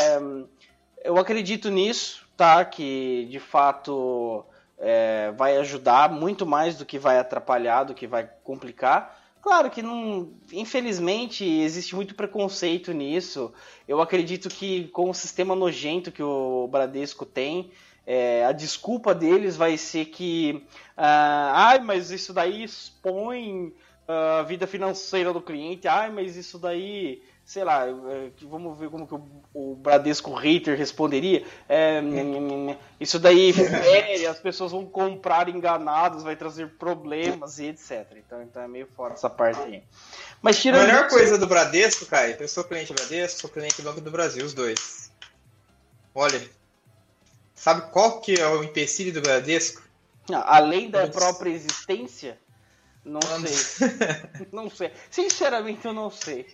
[1.04, 2.64] eu acredito nisso, tá?
[2.64, 4.44] Que de fato
[4.78, 9.25] é, vai ajudar muito mais do que vai atrapalhar, do que vai complicar.
[9.46, 13.54] Claro que não, infelizmente existe muito preconceito nisso.
[13.86, 17.70] Eu acredito que com o sistema nojento que o Bradesco tem,
[18.04, 23.72] é, a desculpa deles vai ser que, ah, mas isso daí expõe
[24.08, 25.86] ah, a vida financeira do cliente.
[25.86, 30.76] Ai, mas isso daí, sei lá, é, vamos ver como que o, o Bradesco hater
[30.76, 31.46] responderia.
[31.68, 32.02] É,
[32.98, 38.04] isso daí fere, as pessoas vão comprar enganados, vai trazer problemas e etc.
[38.16, 39.82] Então, então é meio fora essa parte aí.
[40.42, 43.48] Mas A tirando melhor isso- coisa do Bradesco, Caio, eu sou cliente do Bradesco, sou
[43.50, 45.12] cliente do Banco do Brasil, os dois.
[46.12, 46.42] Olha,
[47.54, 49.82] sabe qual que é o empecilho do Bradesco?
[50.46, 51.12] Além da Nossa.
[51.12, 52.36] própria existência,
[53.04, 54.48] não sei.
[54.50, 54.90] Não sei.
[55.08, 56.44] Sinceramente, eu não sei.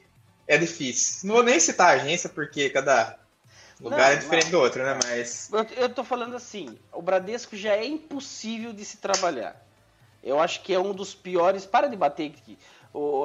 [0.47, 1.27] É difícil.
[1.29, 3.17] Não vou nem citar a agência, porque cada
[3.81, 4.53] lugar Não, é diferente não.
[4.53, 4.99] do outro, né?
[5.05, 5.49] Mas.
[5.53, 9.57] Eu, eu tô falando assim, o Bradesco já é impossível de se trabalhar.
[10.23, 11.67] Eu acho que é um dos piores.
[11.67, 12.59] Para de bater aqui.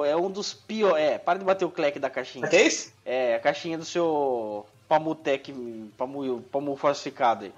[0.06, 1.02] É um dos piores.
[1.04, 2.48] É, para de bater o cleque da caixinha.
[2.48, 2.92] Que é isso?
[3.04, 5.52] É, a caixinha do seu Pamutec,
[5.96, 7.52] Pamu, Pamu falsificado aí.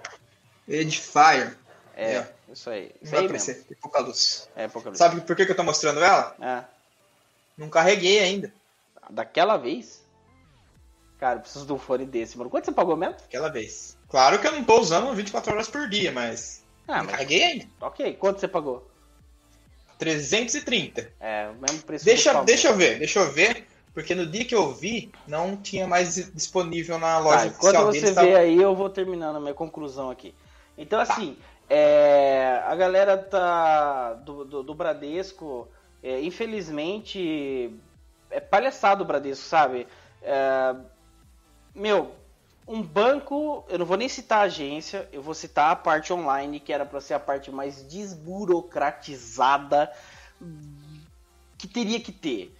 [0.68, 1.56] Edifier.
[1.96, 2.32] É, É.
[2.52, 2.82] isso aí.
[2.82, 4.48] Não Isso vai aí aparecer, tem pouca luz.
[4.56, 4.98] É, pouca luz.
[4.98, 6.34] Sabe por que, que eu tô mostrando ela?
[6.40, 6.64] É.
[7.56, 8.52] Não carreguei ainda.
[9.10, 10.06] Daquela vez?
[11.18, 12.48] Cara, eu preciso de um fone desse, mano.
[12.48, 13.16] Quanto você pagou mesmo?
[13.24, 13.96] Aquela vez.
[14.08, 16.64] Claro que eu não tô usando 24 horas por dia, mas.
[16.88, 17.66] Ah, mas carreguei ainda.
[17.80, 18.14] ok.
[18.14, 18.88] Quanto você pagou?
[19.98, 21.12] 330.
[21.20, 23.66] É, o mesmo preço Deixa, do deixa eu ver, deixa eu ver.
[23.92, 27.86] Porque no dia que eu vi, não tinha mais disponível na Tá, loja enquanto oficial
[27.86, 28.14] você deles.
[28.14, 28.38] vê Tava...
[28.38, 30.32] aí, eu vou terminando a minha conclusão aqui.
[30.78, 31.36] Então, assim,
[31.68, 35.68] é, a galera tá, do, do, do Bradesco,
[36.02, 37.74] é, infelizmente,
[38.30, 39.86] é palhaçado o Bradesco, sabe?
[40.22, 40.74] É,
[41.74, 42.14] meu,
[42.66, 46.60] um banco, eu não vou nem citar a agência, eu vou citar a parte online,
[46.60, 49.90] que era para ser a parte mais desburocratizada
[51.58, 52.56] que teria que ter.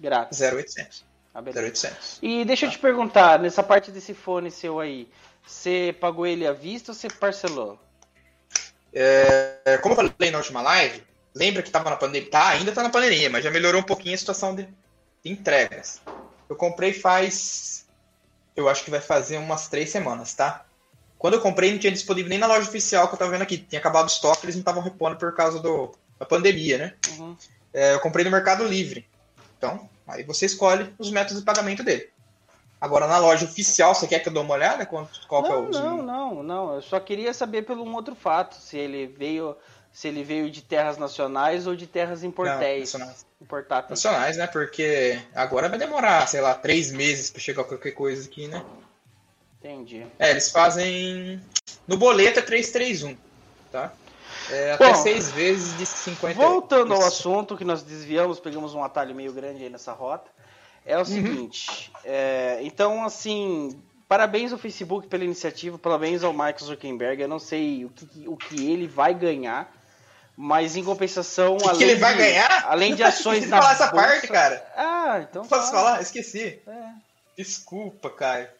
[0.00, 0.38] Grátis.
[0.38, 1.04] 0,800.
[1.34, 1.60] Ah, beleza.
[1.60, 2.20] 0,800.
[2.22, 5.08] E deixa eu te perguntar, nessa parte desse fone seu aí,
[5.44, 7.80] você pagou ele à vista ou você parcelou?
[8.92, 11.02] É, como eu falei na última live,
[11.34, 12.30] lembra que estava na pandemia?
[12.30, 14.68] Tá, ainda está na pandemia, mas já melhorou um pouquinho a situação de
[15.24, 16.00] entregas.
[16.48, 17.86] Eu comprei faz.
[18.56, 20.64] Eu acho que vai fazer umas três semanas, tá?
[21.18, 23.58] Quando eu comprei, não tinha disponível nem na loja oficial que eu tava vendo aqui.
[23.58, 26.94] Tinha acabado o estoque, eles não estavam repondo por causa do, da pandemia, né?
[27.18, 27.36] Uhum.
[27.72, 29.06] É, eu comprei no Mercado Livre.
[29.56, 32.08] Então, aí você escolhe os métodos de pagamento dele.
[32.80, 34.86] Agora, na loja oficial, você quer que eu dê uma olhada?
[34.86, 35.68] Qual, qual não, é o...
[35.68, 36.74] não, não, não.
[36.76, 38.54] Eu só queria saber pelo um outro fato.
[38.54, 39.56] Se ele veio
[39.98, 42.92] se ele veio de terras nacionais ou de terras importéis.
[42.92, 43.26] nacionais.
[43.42, 44.00] Importáteis.
[44.00, 44.46] Nacionais, né?
[44.46, 48.64] Porque agora vai demorar, sei lá, três meses para chegar qualquer coisa aqui, né?
[49.58, 50.06] Entendi.
[50.16, 51.42] É, eles fazem.
[51.84, 53.16] No boleto é 331,
[53.72, 53.92] tá?
[54.48, 58.84] É, até Bom, seis vezes de 50 Voltando ao assunto que nós desviamos, pegamos um
[58.84, 60.30] atalho meio grande aí nessa rota.
[60.86, 61.04] É o uhum.
[61.06, 67.20] seguinte, é, então assim, parabéns ao Facebook pela iniciativa, parabéns ao Mark Zuckerberg.
[67.20, 69.76] Eu não sei o que, o que ele vai ganhar,
[70.40, 72.64] mas em compensação, que além que ele vai de, ganhar?
[72.68, 74.72] Além de ações na falar essa parte, cara.
[74.76, 75.90] Ah, então Posso fala.
[75.90, 76.00] falar?
[76.00, 76.62] Esqueci.
[76.64, 76.90] É.
[77.36, 78.54] Desculpa, cara.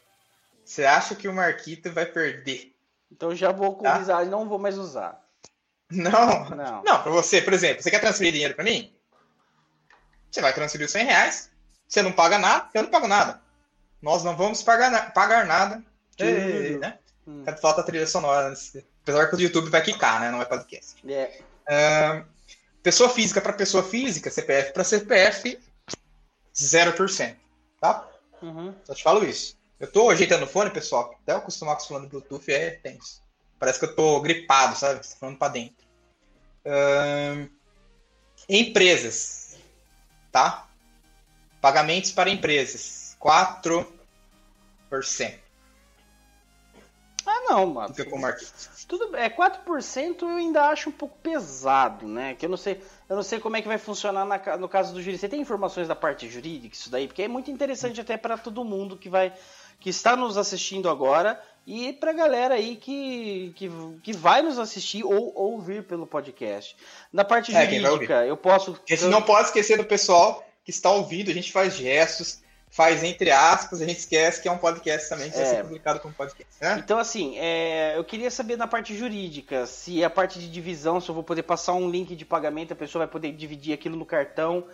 [0.64, 2.74] Você acha que o Marquito vai perder?
[3.12, 4.24] Então já vou com tá?
[4.24, 5.24] e não vou mais usar.
[5.88, 6.82] Não, não.
[6.82, 8.92] Não, pra você, por exemplo, você quer transferir dinheiro pra mim?
[10.32, 11.50] Você vai transferir os 100 reais,
[11.86, 13.40] você não paga nada, eu não pago nada.
[14.02, 15.80] Nós não vamos pagar, pagar nada.
[16.18, 16.98] Ei, né?
[17.24, 17.44] Hum.
[17.62, 18.52] Falta trilha sonora.
[19.02, 20.32] Apesar que o YouTube vai quicar, né?
[20.32, 20.96] Não é podcast.
[21.08, 21.40] É.
[21.68, 22.24] Uh,
[22.82, 25.58] pessoa física para pessoa física, CPF para CPF,
[26.54, 27.36] 0%.
[27.80, 28.08] Tá?
[28.42, 28.74] Uhum.
[28.84, 29.56] Só te falo isso.
[29.78, 31.14] Eu tô ajeitando o fone, pessoal.
[31.22, 33.22] Até eu acostumar com o fone Bluetooth é tenso.
[33.58, 35.00] Parece que eu tô gripado, sabe?
[35.00, 35.86] Tá falando pra dentro.
[36.64, 37.48] Uh,
[38.48, 39.56] empresas.
[40.32, 40.68] Tá?
[41.60, 43.16] Pagamentos para empresas.
[43.20, 43.86] 4%.
[47.28, 47.94] Ah, não, mano.
[47.94, 48.50] Fica com marketing.
[48.88, 52.34] Tudo é 4% eu ainda acho um pouco pesado, né?
[52.34, 54.94] Que eu não sei, eu não sei como é que vai funcionar na, no caso
[54.94, 55.20] do jurídico.
[55.20, 57.06] Você tem informações da parte jurídica isso daí?
[57.06, 59.32] Porque é muito interessante até para todo mundo que vai
[59.80, 63.70] que está nos assistindo agora e para galera aí que, que,
[64.02, 66.74] que vai nos assistir ou ouvir pelo podcast.
[67.12, 68.72] Na parte é, jurídica, eu posso.
[68.72, 73.02] A gente não pode esquecer do pessoal que está ouvindo, a gente faz gestos, faz
[73.02, 75.44] entre aspas, a gente esquece que é um podcast também, que é.
[75.44, 76.52] vai ser publicado como podcast.
[76.60, 76.80] Né?
[76.84, 81.08] Então, assim, é, eu queria saber na parte jurídica, se a parte de divisão, se
[81.08, 84.06] eu vou poder passar um link de pagamento, a pessoa vai poder dividir aquilo no
[84.06, 84.64] cartão.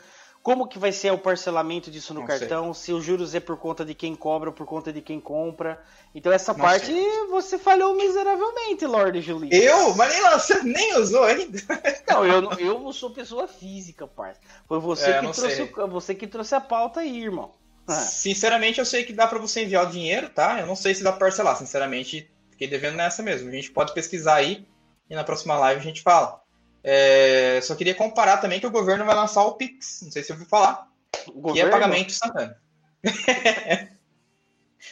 [0.43, 2.75] Como que vai ser o parcelamento disso no Não cartão?
[2.75, 2.85] Sei.
[2.85, 5.83] Se os juros é por conta de quem cobra ou por conta de quem compra.
[6.15, 7.27] Então essa Não parte sei.
[7.29, 9.49] você falhou miseravelmente, Lorde Julio.
[9.51, 9.97] Eu?
[9.97, 11.59] Mas nem, você nem usou ainda.
[12.07, 14.39] Não, eu, eu não sou pessoa física, parça.
[14.69, 17.55] Foi você, é, que trouxe, você que trouxe a pauta aí, irmão.
[17.87, 17.93] Ah.
[17.95, 20.61] Sinceramente, eu sei que dá para você enviar o dinheiro, tá?
[20.61, 21.57] Eu não sei se dá pra parcelar.
[21.57, 23.49] Sinceramente, fiquei devendo nessa mesmo.
[23.49, 24.67] A gente pode pesquisar aí
[25.09, 26.43] e na próxima live a gente fala.
[26.83, 30.03] É, só queria comparar também que o governo vai lançar o Pix.
[30.03, 30.89] Não sei se eu ouviu falar.
[31.35, 32.55] O que é pagamento instantâneo.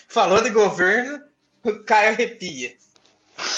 [0.09, 1.23] Falou de governo,
[1.65, 2.77] o Caio arrepia.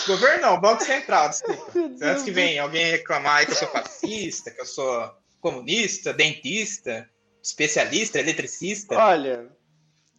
[0.06, 1.72] Governo não, Banco Central, desculpa.
[2.02, 7.08] Antes que vem alguém reclamar que eu sou fascista, que eu sou comunista, dentista,
[7.44, 8.96] especialista, eletricista.
[8.96, 9.46] Olha,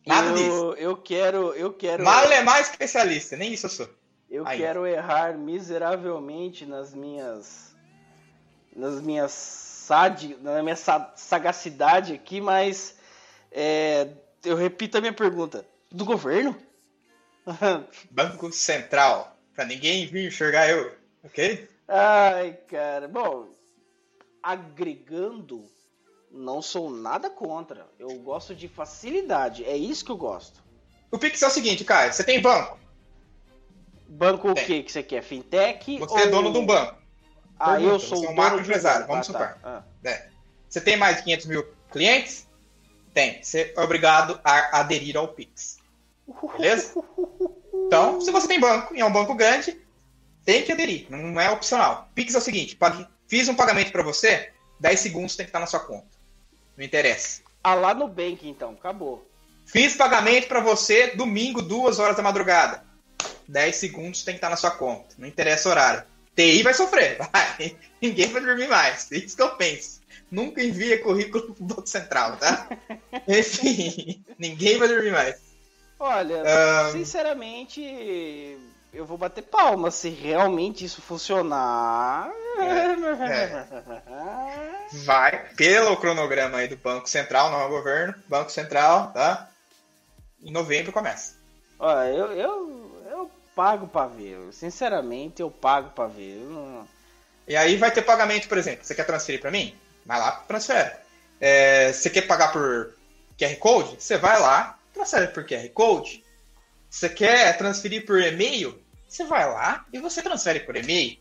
[0.06, 0.76] nada eu, disso.
[0.78, 2.04] Eu quero, eu quero.
[2.04, 3.90] É mais especialista, nem isso eu sou.
[4.30, 4.60] Eu Aí.
[4.60, 7.76] quero errar miseravelmente nas minhas,
[8.76, 12.96] nas minhas sad, na minha sagacidade aqui, mas
[13.52, 14.10] é,
[14.44, 16.56] eu repito a minha pergunta: do governo?
[18.12, 21.68] Banco Central, para ninguém vir enxergar eu, ok?
[21.88, 23.48] Ai, cara, bom,
[24.42, 25.70] agregando
[26.36, 27.88] não sou nada contra.
[27.98, 29.64] Eu gosto de facilidade.
[29.64, 30.64] É isso que eu gosto.
[31.10, 32.12] O Pix é o seguinte, cara.
[32.12, 32.78] Você tem banco?
[34.08, 34.64] Banco tem.
[34.64, 35.24] o que que você quer?
[35.24, 35.98] Fintech?
[35.98, 36.28] Você é ou...
[36.28, 36.96] é dono de um banco.
[37.58, 39.08] Ah, Pergunta, eu sou você é um macro empresário.
[39.08, 39.48] Vamos ah, supor.
[39.48, 39.58] Tá.
[39.64, 39.84] Ah.
[40.04, 40.28] É.
[40.70, 42.48] Você tem mais de 500 mil clientes?
[43.14, 43.42] Tem.
[43.42, 45.78] Você é obrigado a aderir ao Pix.
[46.58, 46.94] Beleza?
[47.88, 49.80] Então, se você tem banco e é um banco grande,
[50.44, 51.08] tem que aderir.
[51.10, 52.10] Não é opcional.
[52.14, 52.78] Pix é o seguinte:
[53.28, 56.15] fiz um pagamento para você, 10 segundos tem que estar na sua conta.
[56.78, 57.42] Não interessa.
[57.64, 59.28] Ah, lá no Bank, então, acabou.
[59.66, 62.84] Fiz pagamento para você domingo, duas horas da madrugada.
[63.48, 65.16] 10 segundos tem que estar na sua conta.
[65.18, 66.04] Não interessa o horário.
[66.36, 67.18] TI vai sofrer.
[67.32, 67.76] Vai.
[68.02, 69.12] Ninguém vai dormir mais.
[69.12, 70.02] É isso que eu penso.
[70.30, 72.68] Nunca envia currículo pro Banco Central, tá?
[73.28, 75.36] Enfim, ninguém vai dormir mais.
[75.98, 76.92] Olha, um...
[76.92, 78.58] sinceramente,
[78.96, 82.32] eu vou bater palma se realmente isso funcionar.
[82.58, 82.94] É,
[83.30, 83.68] é.
[85.04, 88.16] Vai pelo cronograma aí do Banco Central, não é o governo.
[88.28, 89.50] Banco Central, tá?
[90.42, 91.36] Em novembro começa.
[91.78, 94.38] Olha, eu, eu, eu pago pra ver.
[94.54, 96.38] Sinceramente, eu pago pra ver.
[96.38, 96.88] Não...
[97.48, 98.86] E aí vai ter pagamento, por exemplo.
[98.86, 99.76] Você quer transferir para mim?
[100.06, 100.94] Vai lá, transfere.
[101.42, 102.96] É, você quer pagar por
[103.38, 104.02] QR Code?
[104.02, 106.24] Você vai lá, transfere por QR Code.
[106.90, 108.80] Você quer transferir por e-mail?
[109.08, 111.20] Você vai lá e você transfere por e-mail.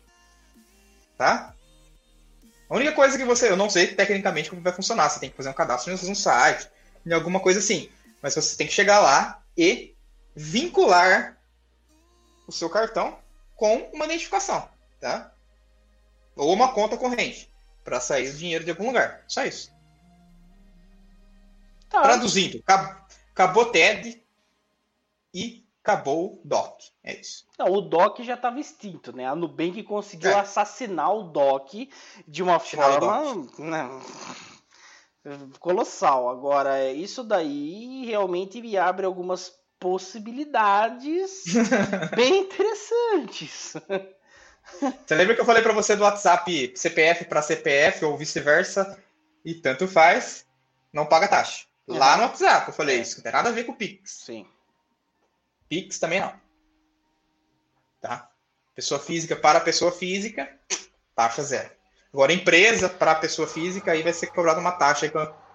[1.17, 1.53] Tá?
[2.69, 3.49] A única coisa que você.
[3.49, 5.09] Eu não sei tecnicamente como vai funcionar.
[5.09, 6.69] Você tem que fazer um cadastro em um site,
[7.05, 7.89] em alguma coisa assim.
[8.21, 9.95] Mas você tem que chegar lá e
[10.35, 11.37] vincular
[12.47, 13.17] o seu cartão
[13.55, 14.67] com uma identificação.
[14.99, 15.31] Tá?
[16.35, 17.51] Ou uma conta corrente
[17.83, 19.23] para sair o dinheiro de algum lugar.
[19.27, 19.71] Só isso.
[21.89, 22.01] Tá.
[22.01, 22.61] Traduzindo,
[23.31, 24.21] acabou TED
[25.33, 26.91] e acabou o DOC.
[27.03, 27.45] É isso.
[27.59, 29.27] Não, o DOC já estava extinto, né?
[29.27, 30.39] A Nubank conseguiu é.
[30.39, 31.89] assassinar o DOC
[32.27, 33.89] de uma forma né,
[35.59, 36.27] colossal.
[36.27, 41.43] Agora, isso daí realmente me abre algumas possibilidades
[42.15, 43.73] bem interessantes.
[45.05, 48.99] Você lembra que eu falei para você do WhatsApp CPF para CPF ou vice-versa?
[49.45, 50.43] E tanto faz,
[50.91, 51.67] não paga taxa.
[51.87, 51.99] Uhum.
[51.99, 54.23] Lá no WhatsApp eu falei isso, não tem nada a ver com o Pix.
[54.25, 54.47] Sim.
[55.69, 56.33] Pix também não.
[58.01, 58.29] Tá?
[58.75, 60.49] Pessoa física para pessoa física,
[61.15, 61.71] taxa zero.
[62.13, 65.11] Agora, empresa para pessoa física, aí vai ser cobrada uma taxa.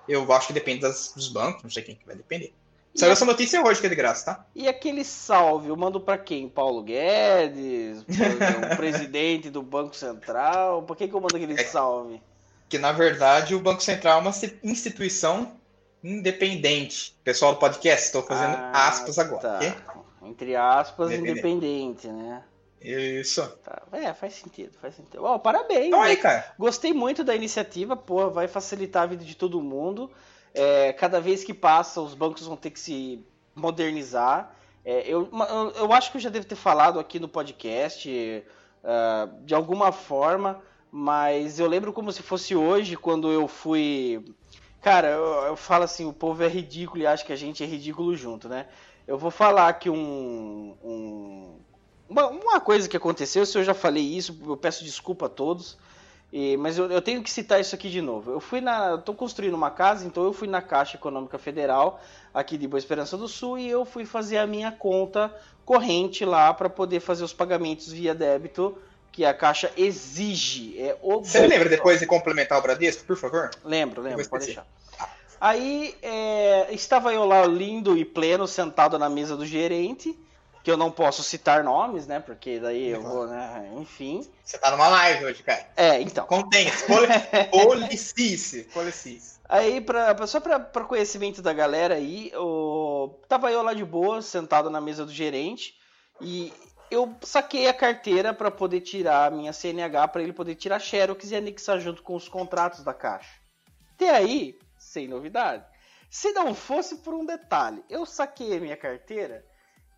[0.09, 2.53] Eu acho que depende das, dos bancos, não sei quem que vai depender.
[2.95, 4.47] Saiu essa notícia hoje que é de graça, tá?
[4.55, 6.49] E aquele salve, eu mando para quem?
[6.49, 8.05] Paulo Guedes?
[8.73, 10.83] o presidente do Banco Central?
[10.83, 12.21] Por que, que eu mando aquele é salve?
[12.69, 14.33] Que na verdade o Banco Central é uma
[14.65, 15.57] instituição
[16.03, 17.17] independente.
[17.23, 19.41] Pessoal do podcast, estou fazendo ah, aspas agora.
[19.41, 19.90] Tá.
[20.31, 22.45] Entre aspas, independente, independente né?
[22.81, 23.47] Isso.
[23.63, 23.83] Tá.
[23.93, 25.23] É, faz sentido, faz sentido.
[25.25, 25.89] Oh, parabéns.
[25.89, 26.55] Então aí, cara.
[26.59, 30.11] Gostei muito da iniciativa, pô, vai facilitar a vida de todo mundo.
[30.55, 34.55] É, cada vez que passa, os bancos vão ter que se modernizar.
[34.85, 35.29] É, eu,
[35.77, 38.09] eu acho que eu já devo ter falado aqui no podcast
[38.83, 44.25] uh, de alguma forma, mas eu lembro como se fosse hoje, quando eu fui.
[44.81, 47.67] Cara, eu, eu falo assim: o povo é ridículo e acha que a gente é
[47.67, 48.67] ridículo junto, né?
[49.07, 51.61] Eu vou falar aqui um, um
[52.09, 55.79] uma, uma, coisa que aconteceu, se eu já falei isso, eu peço desculpa a todos.
[56.33, 58.31] E, mas eu, eu, tenho que citar isso aqui de novo.
[58.31, 58.97] Eu fui na.
[58.97, 62.01] estou construindo uma casa, então eu fui na Caixa Econômica Federal,
[62.33, 65.33] aqui de Boa Esperança do Sul, e eu fui fazer a minha conta
[65.65, 68.77] corrente lá para poder fazer os pagamentos via débito
[69.13, 70.81] que a Caixa exige.
[70.81, 73.51] É Você lembra depois de complementar o Bradesco, por favor?
[73.65, 74.67] Lembro, lembro, pode deixar.
[75.41, 80.17] Aí é, estava eu lá lindo e pleno, sentado na mesa do gerente
[80.63, 82.21] que eu não posso citar nomes, né?
[82.21, 83.71] Porque daí eu vou, né?
[83.77, 84.29] Enfim.
[84.45, 85.67] Você tá numa live hoje, cara.
[85.77, 86.27] É, então.
[86.27, 86.73] Contente.
[87.51, 88.65] Policice.
[88.73, 89.41] Policice.
[89.49, 93.19] Aí, pra, só para conhecimento da galera aí, o...
[93.29, 95.75] tava eu lá de boa, sentado na mesa do gerente,
[96.21, 96.53] e
[96.89, 101.31] eu saquei a carteira para poder tirar a minha CNH, para ele poder tirar xerox
[101.31, 103.41] e anexar junto com os contratos da caixa.
[103.95, 104.57] Até aí,
[104.91, 105.65] sem novidade.
[106.11, 109.45] Se não fosse por um detalhe, eu saquei a minha carteira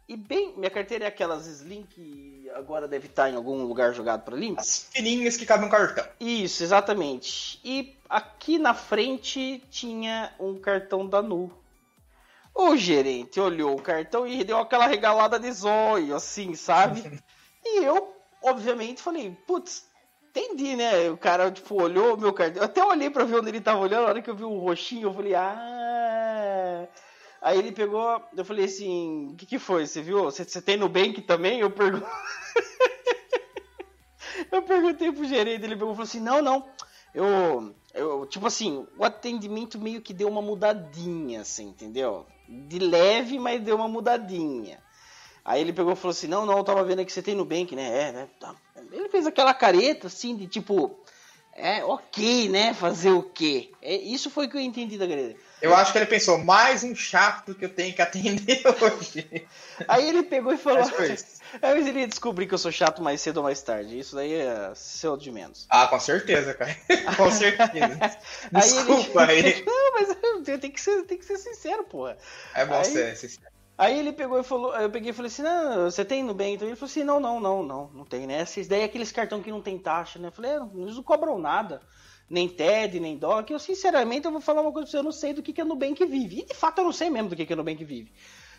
[0.09, 4.23] e bem, minha carteira é aquelas Slim que agora deve estar em algum lugar jogado
[4.23, 4.61] para limpo.
[4.61, 6.07] As fininhas que cabem um cartão.
[6.21, 7.59] Isso, exatamente.
[7.65, 11.51] E aqui na frente tinha um cartão da Nu.
[12.55, 17.23] O gerente olhou o cartão e deu aquela regalada de zóio, assim, sabe?
[17.65, 19.87] e eu, obviamente, falei, putz,
[20.35, 21.11] entendi, né?
[21.11, 22.63] O cara, tipo, olhou o meu cartão.
[22.63, 24.59] Eu até olhei pra ver onde ele tava olhando, na hora que eu vi o
[24.59, 26.89] roxinho, eu falei, ah
[27.43, 29.85] Aí ele pegou, eu falei assim, o que, que foi?
[29.85, 30.23] Você viu?
[30.23, 31.59] Você, você tem Nubank também?
[31.59, 32.07] Eu pergunto.
[34.53, 36.65] eu perguntei pro gerente, ele pegou e falou assim, não, não.
[37.13, 42.25] Eu, eu, tipo assim, o atendimento meio que deu uma mudadinha, assim, entendeu?
[42.49, 44.81] De leve, mas deu uma mudadinha.
[45.45, 47.75] Aí ele pegou e falou assim, não, não, eu tava vendo que você tem Nubank,
[47.75, 48.09] né?
[48.09, 48.29] É, né?
[48.39, 48.55] Tá.
[48.93, 50.99] Ele fez aquela careta, assim, de tipo,
[51.55, 52.73] é, ok, né?
[52.73, 53.71] Fazer o quê?
[53.83, 55.35] É, isso foi o que eu entendi da galera.
[55.61, 59.47] Eu acho que ele pensou, mais um chato que eu tenho que atender hoje.
[59.87, 60.83] Aí ele pegou e falou.
[61.63, 63.99] Aí ele descobrir que eu sou chato mais cedo ou mais tarde.
[63.99, 65.67] Isso daí é seu de menos.
[65.69, 66.75] Ah, com certeza, cara.
[67.17, 68.19] com certeza.
[68.51, 69.39] Desculpa aí.
[69.39, 69.65] Ele...
[69.65, 70.17] Não, mas
[70.49, 72.17] eu tenho que ser, tenho que ser sincero, porra.
[72.55, 72.85] É bom aí...
[72.87, 73.52] ser sincero.
[73.77, 76.55] Aí ele pegou e falou, eu peguei e falei assim, não, você tem no bem?
[76.55, 78.43] Então ele falou assim, não, não, não, não, não tem, né?
[78.43, 80.29] Esses daí é aqueles cartão que não tem taxa, né?
[80.29, 81.81] Eu falei, é, eles não cobram nada,
[82.29, 83.51] nem TED, nem DOC.
[83.51, 85.61] Eu, sinceramente, eu vou falar uma coisa pra você, eu não sei do que, que
[85.61, 86.41] é Nubank vive.
[86.41, 88.13] E de fato eu não sei mesmo do que, que é Nubank vive.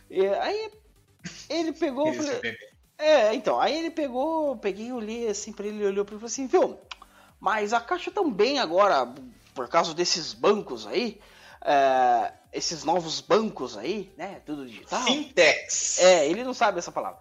[0.10, 0.72] E, aí
[1.50, 2.42] ele pegou, falei,
[2.98, 6.18] é, então, aí ele pegou, peguei e olhei assim pra ele, ele olhou pra mim
[6.18, 6.80] e falou assim, viu,
[7.40, 9.14] mas a Caixa também agora,
[9.54, 11.20] por causa desses bancos aí,
[11.62, 14.42] é, esses novos bancos aí, né?
[14.46, 15.04] Tudo digital.
[15.04, 16.00] Fintechs.
[16.00, 17.20] É, ele não sabe essa palavra.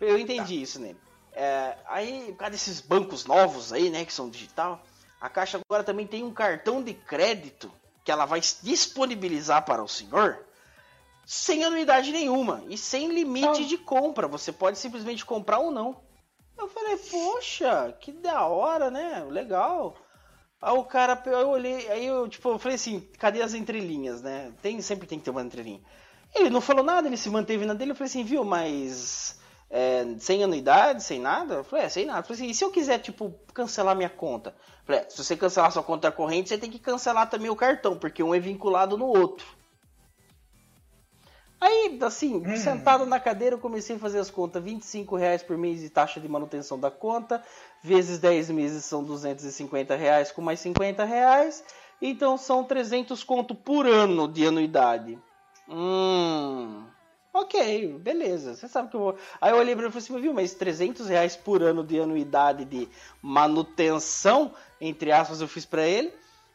[0.00, 0.62] Eu entendi tá.
[0.62, 0.98] isso nele.
[1.32, 4.04] É, aí, por causa desses bancos novos aí, né?
[4.04, 4.84] Que são digital,
[5.20, 7.72] a Caixa agora também tem um cartão de crédito
[8.04, 10.44] que ela vai disponibilizar para o senhor
[11.26, 13.66] sem anuidade nenhuma e sem limite ah.
[13.66, 14.28] de compra.
[14.28, 15.96] Você pode simplesmente comprar ou não.
[16.56, 19.24] Eu falei, poxa, que da hora, né?
[19.28, 19.96] Legal.
[20.64, 24.50] Aí o cara, eu olhei, aí eu, tipo, eu falei assim, cadê as entrelinhas, né?
[24.62, 25.80] Tem, sempre tem que ter uma entrelinha.
[26.34, 29.38] Ele não falou nada, ele se manteve na dele, eu falei assim, viu, mas
[29.68, 31.56] é, sem anuidade, sem nada?
[31.56, 32.20] Eu falei, é, sem nada.
[32.20, 34.50] Eu falei assim, e se eu quiser, tipo, cancelar minha conta?
[34.50, 37.56] Eu falei, é, se você cancelar sua conta corrente, você tem que cancelar também o
[37.56, 39.46] cartão, porque um é vinculado no outro.
[41.64, 42.56] Aí, assim, hum.
[42.58, 44.62] sentado na cadeira, eu comecei a fazer as contas.
[44.62, 47.42] 25 reais por mês de taxa de manutenção da conta,
[47.82, 51.64] vezes 10 meses são 250 reais com mais 50 reais.
[52.02, 55.18] Então são 300 conto por ano de anuidade.
[55.66, 56.84] Hum...
[57.32, 58.54] Ok, beleza.
[58.54, 59.16] Você sabe que eu vou.
[59.40, 61.98] Aí eu olhei pra ele e falei assim, viu, mas 300 reais por ano de
[61.98, 62.88] anuidade de
[63.22, 66.12] manutenção, entre aspas, eu fiz para ele.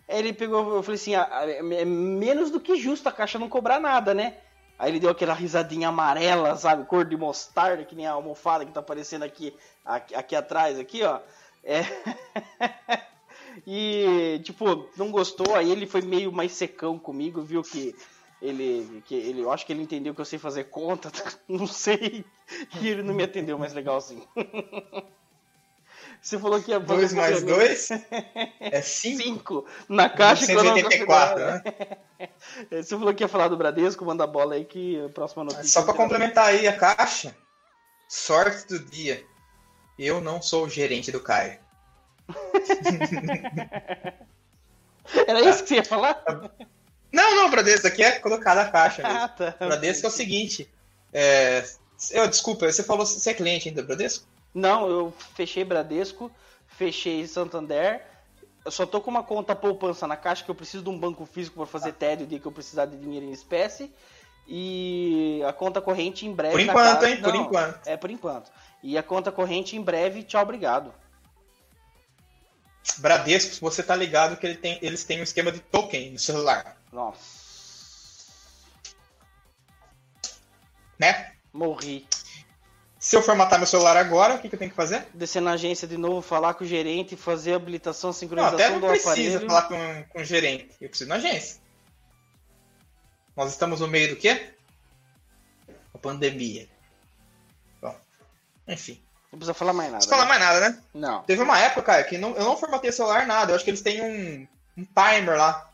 [0.08, 3.50] Aí ele pegou, eu falei assim, ah, é menos do que justo a caixa não
[3.50, 4.38] cobrar nada, né?
[4.80, 6.86] Aí ele deu aquela risadinha amarela, sabe?
[6.86, 9.54] Cor de mostarda, que nem a almofada que tá aparecendo aqui,
[9.84, 11.20] aqui, aqui atrás, aqui, ó.
[11.62, 11.82] É...
[13.68, 17.94] e, tipo, não gostou, aí ele foi meio mais secão comigo, viu que
[18.42, 21.12] ele, que ele, eu acho que ele entendeu que eu sei fazer conta,
[21.46, 22.24] não sei,
[22.82, 24.24] e ele não me atendeu mais legal assim.
[26.22, 27.90] Você falou que ia 2 mais 2
[28.60, 29.66] é 5.
[29.88, 31.64] Na caixa 184, né?
[32.72, 35.66] Você falou que ia falar do Bradesco, manda a bola aí que a próxima notícia.
[35.66, 37.36] Só para complementar aí a caixa,
[38.08, 39.24] sorte do dia.
[39.98, 41.58] Eu não sou o gerente do Caio.
[45.28, 46.24] Era isso que você ia falar?
[47.12, 49.18] Não, não, Bradesco, aqui é colocar na caixa mesmo.
[49.18, 49.56] Ah, tá.
[49.60, 50.70] Bradesco é o seguinte.
[51.12, 51.66] É...
[52.12, 54.26] Eu, desculpa, você falou você é cliente ainda do Bradesco?
[54.54, 56.32] Não, eu fechei Bradesco,
[56.68, 58.06] fechei Santander.
[58.66, 61.26] Eu só tô com uma conta poupança na caixa que eu preciso de um banco
[61.26, 63.94] físico para fazer TED o dia que eu precisar de dinheiro em espécie.
[64.48, 66.54] E a conta corrente em breve.
[66.54, 67.22] Por enquanto, hein?
[67.22, 67.88] Por enquanto.
[67.88, 68.52] É, por enquanto.
[68.82, 70.94] E a conta corrente em breve, tchau, obrigado.
[72.98, 76.78] Bradesco, você tá ligado que ele tem, eles têm um esquema de token no celular.
[76.92, 77.20] Nossa.
[80.98, 81.34] Né?
[81.54, 82.08] Morri.
[83.10, 85.04] Se eu formatar meu celular agora, o que, que, eu tenho que fazer?
[85.16, 88.74] Descer na agência de novo, falar com o gerente, fazer a habilitação, sincronização não, até
[88.76, 89.48] não do precisa aparelho.
[89.48, 90.76] falar com, com o gerente.
[90.80, 91.60] Eu preciso na agência.
[93.36, 94.54] Nós estamos no meio do quê?
[95.92, 96.70] A pandemia.
[97.82, 97.98] Bom,
[98.68, 99.02] enfim.
[99.32, 100.06] Não precisa falar mais nada.
[100.06, 100.30] Não precisa falar né?
[100.30, 100.84] mais nada, né?
[100.94, 101.24] Não.
[101.24, 103.52] Teve uma época, cara, que não, eu não formatei celular nada.
[103.52, 104.48] Eu acho que eles têm um,
[104.78, 105.68] um timer lá.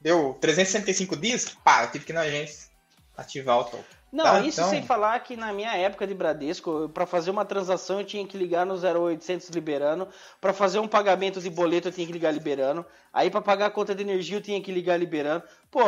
[0.00, 2.68] Deu 365 dias, pá, eu tive que ir na agência
[3.16, 3.97] ativar o token.
[4.10, 4.70] Não, tá, isso então...
[4.70, 8.38] sem falar que na minha época de Bradesco, para fazer uma transação eu tinha que
[8.38, 10.08] ligar no 0800 liberando,
[10.40, 13.70] para fazer um pagamento de boleto eu tinha que ligar liberando, aí para pagar a
[13.70, 15.42] conta de energia eu tinha que ligar liberando.
[15.70, 15.82] Pô,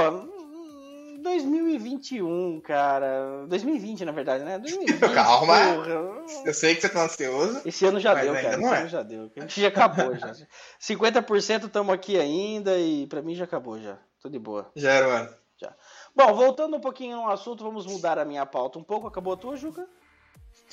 [1.22, 3.46] 2021, cara.
[3.46, 4.58] 2020, na verdade, né?
[4.58, 5.56] 2020, Calma.
[5.74, 6.46] Porra.
[6.46, 7.62] Eu sei que você tá ansioso.
[7.64, 8.54] Esse ano já deu, cara.
[8.54, 8.76] Esse é.
[8.78, 9.30] ano já deu.
[9.36, 10.34] A gente já acabou já.
[10.80, 13.98] 50% estamos aqui ainda e para mim já acabou já.
[14.20, 14.70] Tô de boa.
[14.74, 15.30] Já era, mano.
[15.60, 15.74] Já.
[16.14, 19.06] Bom, voltando um pouquinho no assunto, vamos mudar a minha pauta um pouco.
[19.06, 19.86] Acabou a tua, Juca?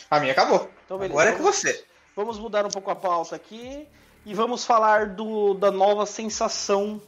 [0.09, 0.69] A minha acabou.
[0.85, 1.13] Então, beleza.
[1.13, 1.85] Agora é com você.
[2.15, 3.87] Vamos mudar um pouco a pauta aqui
[4.25, 7.01] e vamos falar do, da nova sensação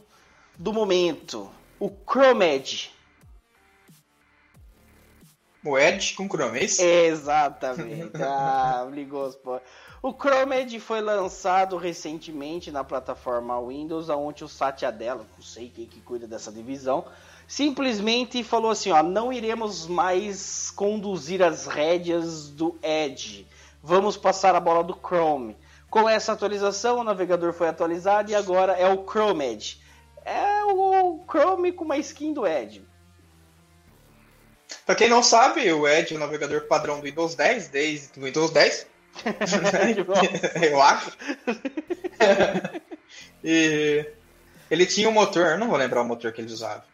[0.56, 1.50] do momento.
[1.78, 2.92] O Chromedge.
[5.64, 6.82] O Edge com Chrome, é isso?
[6.82, 8.16] Exatamente.
[8.22, 9.60] ah, ligou pô.
[10.02, 15.84] O Chromedge foi lançado recentemente na plataforma Windows, onde o Satya Nadella, não sei quem
[15.84, 17.04] que cuida dessa divisão,
[17.46, 23.46] simplesmente falou assim: ó, não iremos mais conduzir as rédeas do Edge,
[23.82, 25.54] vamos passar a bola do Chrome.
[25.90, 29.82] Com essa atualização, o navegador foi atualizado e agora é o Chrome Edge.
[30.24, 32.88] É o Chrome com uma skin do Edge.
[34.86, 38.24] Pra quem não sabe, o Edge é o navegador padrão do Windows 10, desde o
[38.24, 38.89] Windows 10.
[40.62, 41.16] eu acho.
[43.44, 44.06] e
[44.70, 46.84] ele tinha um motor, não vou lembrar o motor que ele usava.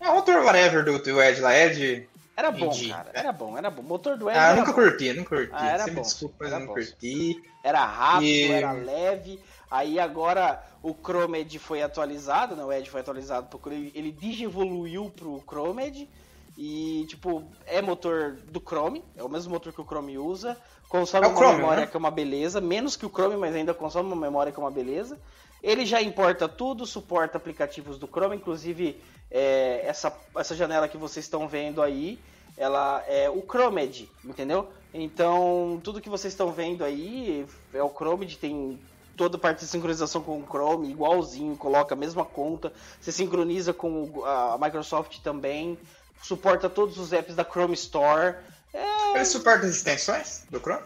[0.00, 2.08] É o motor whatever do, do Edge lá, Edge.
[2.36, 3.10] Era bom, cara.
[3.12, 3.82] Era bom, era bom.
[3.82, 4.38] Motor do Edge.
[4.38, 4.80] Ah, nunca bom.
[4.80, 5.50] curti, nunca curti.
[5.52, 6.02] Ah, era Você bom.
[6.02, 6.74] desculpa, era eu não bom.
[6.74, 7.42] curti.
[7.62, 9.40] Era rápido, E- era leve.
[9.70, 12.64] Aí agora o Chromed foi atualizado, né?
[12.64, 16.08] O Edge foi atualizado pro ele digievoluiu pro Chromed
[16.56, 20.56] e tipo, é motor do Chrome, é o mesmo motor que o Chrome usa,
[20.88, 21.86] consome É uma Chrome, memória né?
[21.86, 24.62] que é uma beleza, menos que o Chrome, mas ainda consome uma memória que é
[24.62, 25.18] uma beleza.
[25.62, 31.24] Ele já importa tudo, suporta aplicativos do Chrome, inclusive é, essa, essa janela que vocês
[31.24, 32.18] estão vendo aí,
[32.56, 34.68] ela é o Chromed, entendeu?
[34.92, 38.78] Então, tudo que vocês estão vendo aí é o Chromed, tem
[39.16, 43.72] toda a parte de sincronização com o Chrome, igualzinho, coloca a mesma conta, você sincroniza
[43.72, 45.78] com a Microsoft também,
[46.22, 48.36] suporta todos os apps da Chrome Store,
[48.72, 50.82] é, Ele suporta as extensões do Chrome?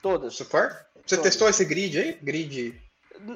[0.00, 0.34] todas.
[0.34, 0.86] Suporta?
[1.06, 1.32] Você Todas.
[1.32, 2.12] testou esse grid aí?
[2.22, 2.80] Grid.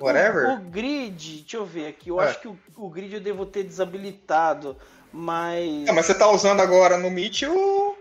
[0.00, 0.50] O- Whatever?
[0.50, 2.28] O, grid, deixa eu ver aqui, eu É.
[2.28, 4.76] acho que o, o grid eu devo ter desabilitado,
[5.12, 5.86] mas...
[5.88, 7.96] É, mas você tá usando agora no Meet o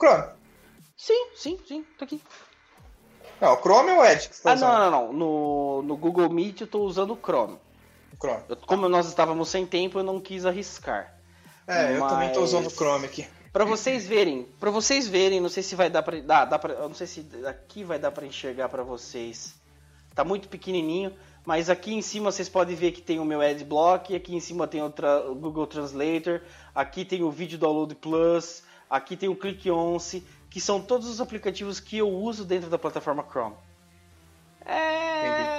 [0.00, 0.28] Chrome.
[0.96, 2.20] Sim, sim, sim, tô aqui.
[3.40, 4.70] Não, o Chrome ou o Edge tá Ah, usando?
[4.70, 5.12] não, não, não.
[5.12, 7.58] No, no Google Meet eu tô usando o Chrome.
[8.12, 8.42] O Chrome.
[8.48, 11.14] Eu- como nós estávamos sem tempo, eu não quis arriscar.
[11.70, 13.26] É, eu também tô Mas- usando o Chrome aqui.
[13.52, 16.74] Pra vocês verem, para vocês verem, não sei se vai dar pra, dá, dá pra,
[16.88, 19.54] não sei se aqui vai dar pra enxergar pra vocês.
[20.14, 21.12] Tá muito pequenininho,
[21.44, 24.66] mas aqui em cima vocês podem ver que tem o meu Adblock, aqui em cima
[24.68, 26.40] tem o, tra- o Google Translator,
[26.74, 31.20] aqui tem o Video Download Plus, aqui tem o Click Once, que são todos os
[31.20, 33.56] aplicativos que eu uso dentro da plataforma Chrome.
[34.64, 35.49] É...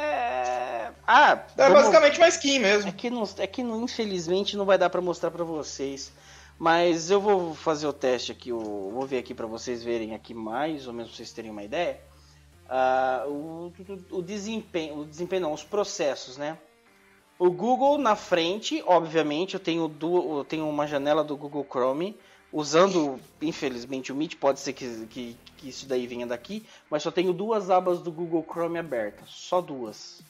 [1.14, 2.90] Ah, É vamos- basicamente uma skin mesmo.
[2.90, 6.12] é que, não, é que não- infelizmente não vai dar pra mostrar pra vocês.
[6.58, 10.34] Mas eu vou fazer o teste aqui, o- vou ver aqui pra vocês verem aqui
[10.34, 12.00] mais ou menos pra vocês terem uma ideia.
[12.70, 13.72] Ah, o,
[14.12, 16.58] o desempenho, o desempenho não, os processos, né?
[17.38, 22.16] O Google na frente, obviamente, eu tenho, eu tenho uma janela do Google Chrome,
[22.54, 27.10] usando, infelizmente, o Meet, pode ser que, que, que isso daí venha daqui, mas só
[27.10, 30.22] tenho duas abas do Google Chrome abertas, só duas,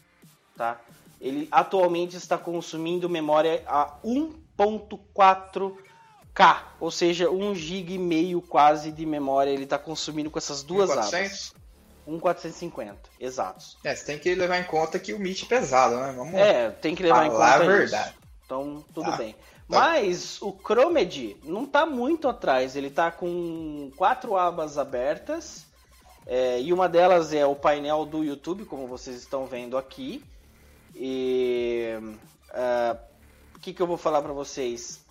[0.57, 0.79] tá?
[1.19, 9.05] Ele atualmente está consumindo memória a 1.4K, ou seja, 1 GB e meio quase de
[9.05, 11.09] memória ele está consumindo com essas duas abas.
[11.09, 11.53] 400?
[12.07, 13.77] 1.450, exatos.
[13.83, 16.11] É, você tem que levar em conta que o Meet é pesado, né?
[16.15, 18.09] Vamos É, tem que levar em conta a verdade.
[18.09, 18.15] isso.
[18.45, 19.17] Então, tudo Tá.
[19.17, 19.35] bem.
[19.67, 25.65] Mas o Chromed não tá muito atrás, ele tá com quatro abas abertas.
[26.27, 30.23] é, e uma delas é o painel do YouTube, como vocês estão vendo aqui.
[30.95, 31.95] E
[32.51, 32.97] ah,
[33.55, 35.01] o que, que eu vou falar pra vocês?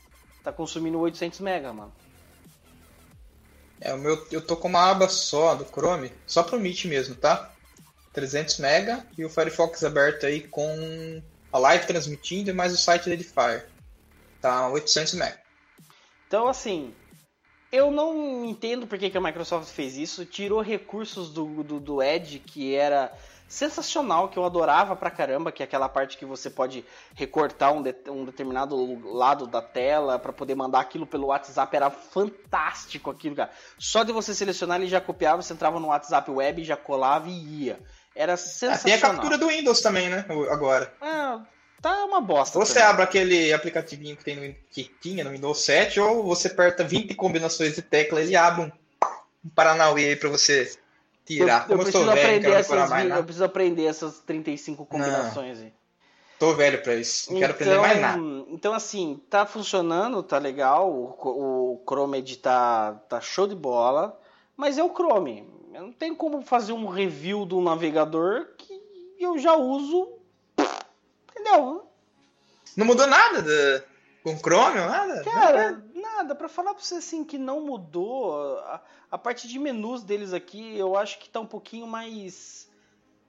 [0.43, 1.93] Tá consumindo 800 mega, mano.
[3.81, 7.15] É, o meu, eu tô com uma aba só do Chrome, só pro Meet mesmo,
[7.15, 7.51] tá?
[8.13, 11.23] 300 MB e o Firefox aberto aí com
[11.53, 13.69] a live transmitindo e mais o site da Edifier.
[14.41, 15.35] Tá 800 MB.
[16.27, 16.95] Então, assim,
[17.73, 20.27] eu não entendo por que, que a Microsoft fez isso.
[20.27, 23.13] Tirou recursos do, do, do Edge, que era
[23.51, 26.85] sensacional, que eu adorava pra caramba, que é aquela parte que você pode
[27.17, 28.77] recortar um, de- um determinado
[29.13, 31.75] lado da tela pra poder mandar aquilo pelo WhatsApp.
[31.77, 33.51] Era fantástico aquilo, cara.
[33.77, 37.65] Só de você selecionar, ele já copiava, você entrava no WhatsApp web, já colava e
[37.65, 37.81] ia.
[38.15, 38.83] Era Ah, sensacional.
[38.85, 40.25] tem a captura do Windows também, né?
[40.51, 40.95] Agora.
[41.01, 41.43] Ah,
[41.83, 42.57] tá uma bosta.
[42.59, 42.89] Ou você também.
[42.89, 47.15] abre aquele aplicativinho que, tem no, que tinha no Windows 7, ou você aperta 20
[47.15, 48.73] combinações de tecla, ele abre um,
[49.45, 50.71] um Paranauê aí pra você
[51.37, 51.63] tirar.
[51.63, 54.87] Eu, Como eu eu, preciso velho, não aprender essas, mais eu preciso aprender essas 35
[54.87, 55.73] combinações aí.
[56.39, 57.31] Tô velho pra isso.
[57.33, 58.23] Não quero aprender mais nada.
[58.49, 60.91] Então, assim, tá funcionando, tá legal.
[60.91, 61.11] O,
[61.75, 64.19] o Chrome tá, tá show de bola.
[64.57, 65.47] Mas é o Chrome.
[65.75, 68.73] Eu não tenho como fazer um review do navegador que
[69.19, 70.09] eu já uso.
[71.31, 71.87] Entendeu?
[72.77, 73.85] Não mudou nada da-
[74.23, 75.23] com Chrome ou nada?
[75.25, 75.83] Cara,
[76.21, 76.35] nada.
[76.35, 80.77] Pra falar pra você assim que não mudou, a, a parte de menus deles aqui
[80.77, 82.69] eu acho que tá um pouquinho mais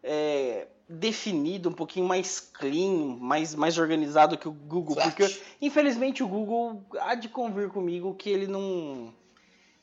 [0.04, 4.96] é, definido, um pouquinho mais clean, mais, mais organizado que o Google.
[4.96, 5.10] Flat.
[5.16, 9.14] Porque infelizmente o Google há de convir comigo que ele não.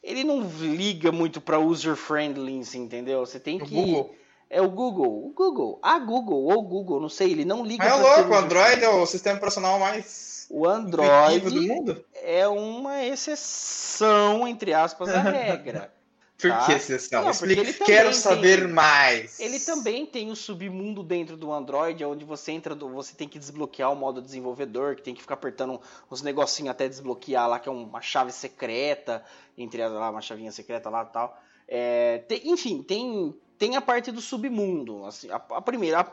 [0.00, 3.26] Ele não liga muito pra user friendly, entendeu?
[3.26, 3.74] Você tem O que.
[3.74, 4.14] Google.
[4.50, 5.26] É o Google.
[5.26, 5.78] O Google.
[5.82, 7.32] A Google ou o Google, não sei.
[7.32, 12.04] Ele não liga Mas é louco, o Android é o sistema operacional mais O Android
[12.14, 15.92] é uma exceção, entre aspas, à regra.
[16.40, 16.66] Por tá?
[16.66, 17.24] que exceção?
[17.24, 19.40] Não, ele Quero saber tem- mais.
[19.40, 23.40] Ele também tem o submundo dentro do Android, onde você entra, do- você tem que
[23.40, 27.68] desbloquear o modo desenvolvedor, que tem que ficar apertando uns negocinhos até desbloquear lá, que
[27.68, 29.24] é uma chave secreta,
[29.56, 31.36] entre as- lá, uma chavinha secreta lá e tal.
[31.66, 35.04] É, tem- enfim, tem, tem a parte do submundo.
[35.06, 36.06] Assim, a, a primeira, a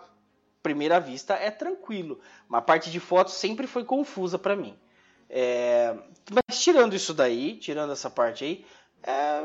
[0.65, 4.75] primeira vista é tranquilo, mas a parte de fotos sempre foi confusa pra mim.
[5.29, 5.95] É,
[6.31, 8.65] mas tirando isso daí, tirando essa parte aí,
[9.03, 9.43] é,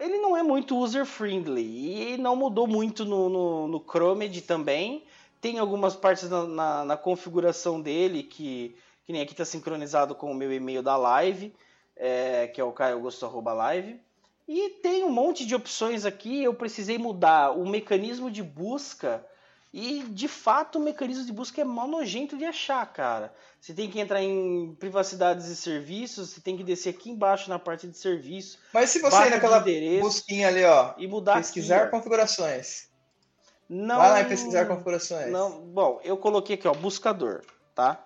[0.00, 3.80] ele não é muito user-friendly e não mudou muito no, no, no
[4.44, 5.04] também.
[5.40, 10.32] Tem algumas partes na, na, na configuração dele que, que nem aqui está sincronizado com
[10.32, 11.54] o meu e-mail da live,
[11.94, 14.00] é, que é o caioaugusto.live.
[14.48, 16.42] E tem um monte de opções aqui.
[16.42, 19.24] Eu precisei mudar o mecanismo de busca.
[19.78, 23.30] E de fato o mecanismo de busca é mal nojento de achar, cara.
[23.60, 27.58] Você tem que entrar em privacidades e serviços, você tem que descer aqui embaixo na
[27.58, 29.62] parte de serviço Mas se você ir naquela
[30.00, 32.88] busquinha ali, ó, e mudar pesquisar aqui, configurações.
[33.68, 35.30] Não, Vai lá em pesquisar configurações.
[35.30, 37.42] Não, bom, eu coloquei aqui, ó, buscador,
[37.74, 38.02] tá?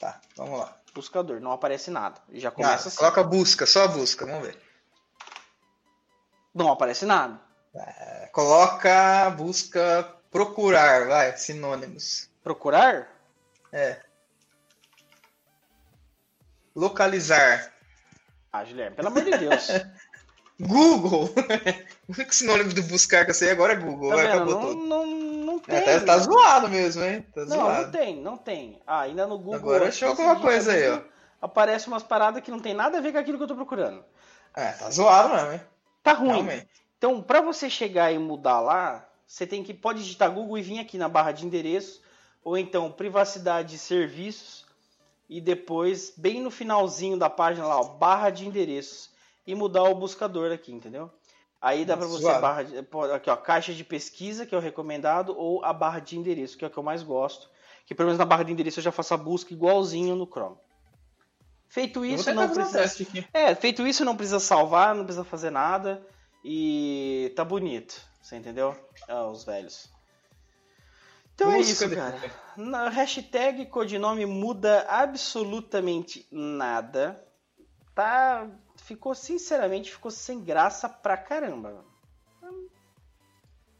[0.00, 0.76] Tá, vamos lá.
[0.92, 2.20] Buscador, não aparece nada.
[2.32, 2.96] Já começa assim.
[2.96, 4.58] Coloca busca, só busca, vamos ver.
[6.52, 7.40] Não aparece nada.
[7.76, 12.28] É, Coloca busca procurar, vai, sinônimos.
[12.42, 13.06] Procurar?
[13.70, 14.00] É.
[16.74, 17.72] Localizar.
[18.50, 19.68] Ah, Guilherme, pelo amor de Deus.
[20.58, 21.28] Google.
[22.08, 24.10] o único sinônimo do buscar que eu sei agora é Google.
[24.10, 24.28] Tá vendo?
[24.28, 24.86] acabou Não, tudo.
[24.86, 25.76] não, não tem.
[25.76, 27.26] É, tá, tá zoado mesmo, hein?
[27.34, 27.82] Tá Não, zoado.
[27.82, 28.82] não tem, não tem.
[28.86, 29.54] Ah, ainda no Google.
[29.54, 31.00] Agora achou alguma coisa aí, ó.
[31.40, 34.04] Aparece umas paradas que não tem nada a ver com aquilo que eu tô procurando.
[34.54, 35.60] É, tá zoado mesmo, hein?
[36.02, 36.28] Tá ruim.
[36.28, 36.68] Realmente.
[36.96, 40.78] Então, para você chegar e mudar lá, você tem que pode digitar Google e vir
[40.78, 42.02] aqui na barra de endereço,
[42.44, 44.66] ou então privacidade e serviços,
[45.26, 49.08] e depois, bem no finalzinho da página lá, ó, barra de endereços,
[49.46, 51.10] e mudar o buscador aqui, entendeu?
[51.62, 52.76] Aí dá para você barra de,
[53.14, 56.64] aqui ó, caixa de pesquisa, que é o recomendado, ou a barra de endereço, que
[56.66, 57.48] é o que eu mais gosto,
[57.86, 60.58] que pelo menos na barra de endereço eu já faço a busca igualzinho no Chrome.
[61.68, 66.06] Feito isso, não um precisa é, feito isso, não precisa salvar, não precisa fazer nada.
[66.44, 68.76] E tá bonito, você entendeu?
[69.08, 69.90] Ah, os velhos.
[71.34, 72.18] Então é isso, de- cara.
[72.56, 77.22] Na hashtag codinome muda absolutamente nada.
[77.94, 78.48] Tá.
[78.76, 81.84] Ficou, sinceramente, ficou sem graça pra caramba.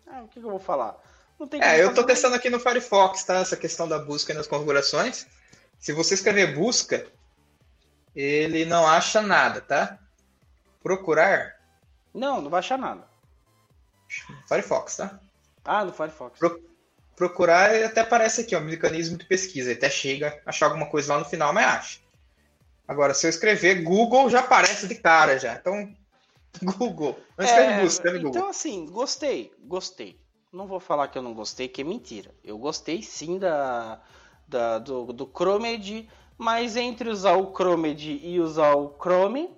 [0.07, 0.97] Ah, o que, que eu vou falar?
[1.39, 3.37] Não tem É, eu tô testando aqui no Firefox, tá?
[3.37, 5.27] Essa questão da busca nas configurações.
[5.79, 7.07] Se você escrever busca,
[8.15, 9.99] ele não acha nada, tá?
[10.83, 11.57] Procurar,
[12.15, 13.07] Não, não vai achar nada.
[14.49, 15.19] Firefox, tá?
[15.65, 16.39] Ah, no Firefox.
[16.39, 16.61] Pro-
[17.17, 19.71] Procurar, até aparece aqui, ó, mecanismo de pesquisa.
[19.71, 22.01] Ele até chega a achar alguma coisa lá no final, mas acha.
[22.89, 25.55] Agora, se eu escrever Google, já aparece de cara já.
[25.55, 25.95] Então,
[26.63, 27.19] Google.
[27.39, 28.49] Não escreve É, busca, escreve então Google.
[28.49, 30.21] assim, gostei, gostei.
[30.53, 32.35] Não vou falar que eu não gostei, que é mentira.
[32.43, 34.01] Eu gostei sim da,
[34.49, 39.51] da- do, do Chromed, mas entre usar o Chromed e usar o Chrome,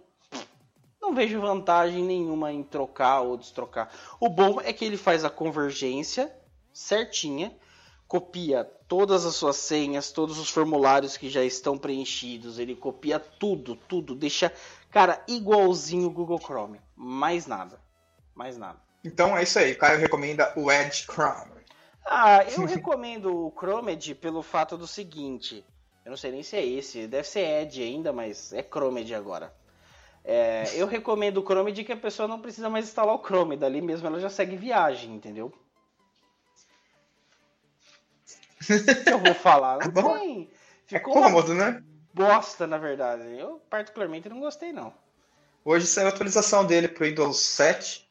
[1.05, 3.91] não vejo vantagem nenhuma em trocar ou destrocar.
[4.19, 6.35] O bom é que ele faz a convergência
[6.73, 7.55] certinha,
[8.09, 13.77] copia todas as suas senhas, todos os formulários que já estão preenchidos, ele copia tudo,
[13.77, 14.51] tudo, deixa,
[14.91, 16.81] cara, igualzinho o Google Chrome.
[16.97, 17.79] Mais nada.
[18.35, 18.81] Mais nada.
[19.05, 19.73] Então é isso aí.
[19.73, 21.53] O Caio recomenda o Edge Chrome.
[22.07, 25.65] Ah, eu recomendo o Chromed pelo fato do seguinte.
[26.03, 29.55] Eu não sei nem se é esse, deve ser Edge ainda, mas é Chromed agora.
[30.25, 33.83] É, eu recomendo o Chromed que a pessoa não precisa mais instalar o Chrome, dali
[33.83, 35.53] mesmo ela já segue viagem, entendeu?
[38.63, 39.79] O que eu vou falar?
[39.79, 40.19] Não É bom.
[40.19, 40.51] tem.
[40.91, 41.83] É Ficou uma cômodo, né?
[42.15, 43.23] bosta, na verdade.
[43.39, 44.95] Eu, particularmente, não gostei, não.
[45.65, 48.09] Hoje saiu a atualização dele para o Windows 7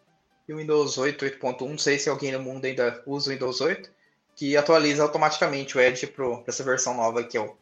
[0.47, 1.69] e o Windows 8, 8.1.
[1.69, 3.89] Não sei se alguém no mundo ainda usa o Windows 8,
[4.35, 7.55] que atualiza automaticamente o Edge para essa versão nova que é o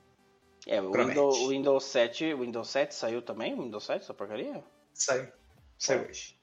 [0.68, 0.92] É, o.
[0.92, 3.54] Windows, o Windows 7, o Windows 7 saiu também?
[3.54, 4.64] O Windows 7, essa porcaria?
[4.94, 5.28] saiu,
[5.78, 6.38] saiu hoje.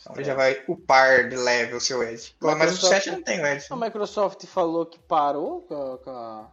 [0.00, 2.34] Então já vai upar de level o seu Edge.
[2.40, 3.66] Mas o Microsoft- 7 não tem o Edge.
[3.70, 6.46] A Microsoft falou que parou com, com,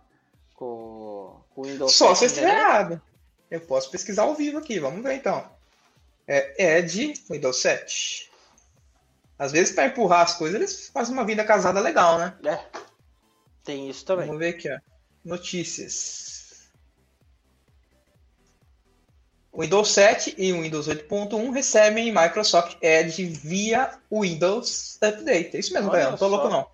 [0.56, 3.02] com o Windows Só 7 se eu estiver errado.
[3.52, 5.48] Eu posso pesquisar ao vivo aqui, vamos ver então.
[6.28, 8.32] É Edge Windows 7.
[9.38, 12.38] Às vezes, para empurrar as coisas, eles fazem uma vida casada legal, né?
[12.46, 12.60] É,
[13.64, 14.28] tem isso também.
[14.28, 14.80] Vamos ver aqui, ó.
[15.26, 16.33] Notícias.
[19.56, 25.56] Windows 7 e o Windows 8.1 recebem Microsoft Edge via Windows Update.
[25.56, 26.12] É isso mesmo, Caio.
[26.12, 26.66] Não tô louco, não.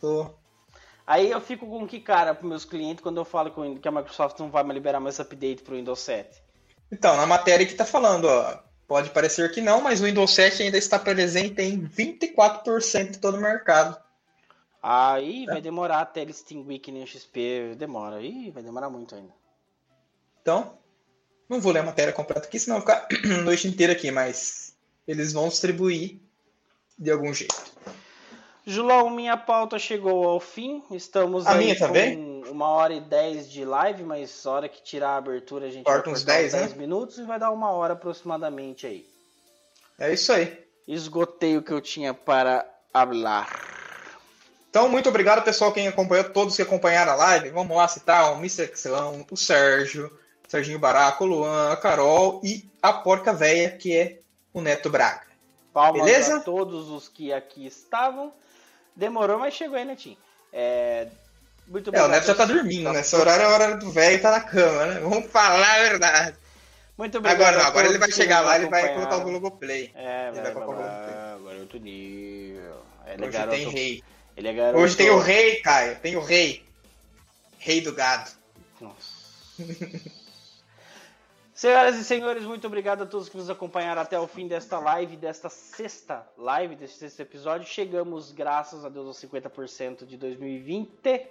[0.00, 0.30] Tô...
[1.04, 3.90] Aí eu fico com que cara pros meus clientes quando eu falo que o- a
[3.90, 6.40] Microsoft não vai mais liberar mais update pro Windows 7.
[6.92, 8.58] Então, na matéria que tá falando, ó.
[8.86, 13.38] Pode parecer que não, mas o Windows 7 ainda está presente em 24% de todo
[13.38, 13.96] o mercado.
[14.82, 17.74] Aí vai demorar até ele extinguir que nem o XP.
[17.76, 18.20] Demora.
[18.20, 19.32] Ih, vai demorar muito ainda.
[20.42, 20.76] Então,
[21.52, 24.74] não vou ler a matéria completa aqui, senão ficar a noite inteira aqui, mas
[25.06, 26.18] eles vão distribuir
[26.98, 27.72] de algum jeito.
[28.64, 30.82] Julão, minha pauta chegou ao fim.
[30.92, 32.42] Estamos A minha com também?
[32.48, 35.84] uma hora e dez de live, mas a hora que tirar a abertura a gente
[35.84, 36.58] Corta vai uns 10, né?
[36.60, 39.06] 10 minutos e vai dar uma hora aproximadamente aí.
[39.98, 40.58] É isso aí.
[40.86, 43.48] Esgotei o que eu tinha para falar.
[44.70, 47.50] Então, muito obrigado, pessoal, quem acompanhou, todos que acompanharam a live.
[47.50, 48.70] Vamos lá citar o Mr.
[48.72, 50.10] Excelão, o Sérgio,
[50.52, 54.18] Serginho Baraco, o Luan, a Carol e a porca véia, que é
[54.52, 55.22] o Neto Braga.
[55.72, 56.36] Palmas Beleza?
[56.36, 58.30] a todos os que aqui estavam.
[58.94, 60.18] Demorou, mas chegou aí, Netinho.
[60.52, 61.08] É,
[61.66, 63.00] Muito É, o Neto já tá dormindo, né?
[63.00, 65.00] Esse horário é a hora do velho tá na cama, né?
[65.00, 66.36] Vamos falar a verdade.
[66.98, 67.40] Muito obrigado.
[67.40, 69.90] Agora não, agora ele vai chegar lá, ele vai colocar o Globoplay.
[69.94, 71.34] É, Ele vai, vai vai, colocar o vai, Globoplay.
[71.34, 72.82] agora é outro nível.
[73.06, 73.56] Ele é Hoje garoto.
[73.56, 74.04] tem rei.
[74.36, 74.84] Ele é garoto.
[74.84, 75.98] Hoje tem o rei, Caio.
[76.00, 76.62] Tem o rei.
[77.58, 78.30] Rei do gado.
[78.78, 79.22] Nossa.
[81.62, 85.16] Senhoras e senhores, muito obrigado a todos que nos acompanharam até o fim desta live,
[85.16, 87.64] desta sexta live, deste sexto episódio.
[87.68, 91.24] Chegamos, graças a Deus, aos 50% de 2020.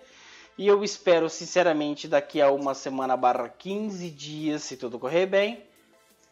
[0.57, 5.65] E eu espero, sinceramente, daqui a uma semana barra 15 dias, se tudo correr bem,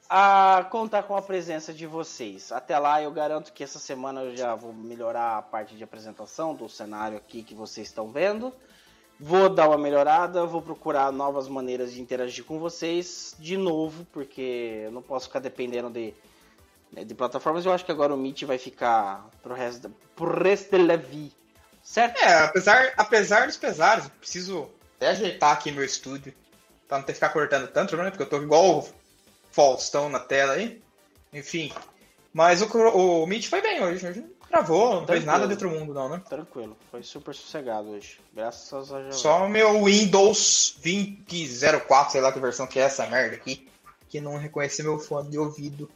[0.10, 2.54] a contar com a presença de vocês.
[2.54, 6.56] Até lá, eu garanto que essa semana eu já vou melhorar a parte de apresentação
[6.56, 8.54] do cenário aqui que vocês estão vendo.
[9.20, 14.84] Vou dar uma melhorada, vou procurar novas maneiras de interagir com vocês de novo, porque
[14.86, 16.14] eu não posso ficar dependendo de,
[16.90, 17.66] né, de plataformas.
[17.66, 21.34] Eu acho que agora o Meet vai ficar pro resto, pro resto da vida.
[21.84, 22.18] Certo?
[22.18, 26.34] É, apesar, apesar dos pesares, eu preciso até ajeitar aqui meu estúdio.
[26.88, 28.10] Pra não ter que ficar cortando tanto, né?
[28.10, 28.90] Porque eu tô igual o
[29.52, 30.82] Faustão na tela aí.
[31.34, 31.74] Enfim.
[32.32, 34.08] Mas o, o Meet foi bem hoje.
[34.08, 35.32] Hoje travou, não fez Tranquilo.
[35.32, 36.22] nada de outro mundo, não, né?
[36.28, 38.20] Tranquilo, foi super sossegado hoje.
[38.34, 39.12] Graças a.
[39.12, 43.70] Só meu Windows 2004, sei lá que versão que é essa merda aqui,
[44.10, 45.90] que não reconhece meu fone de ouvido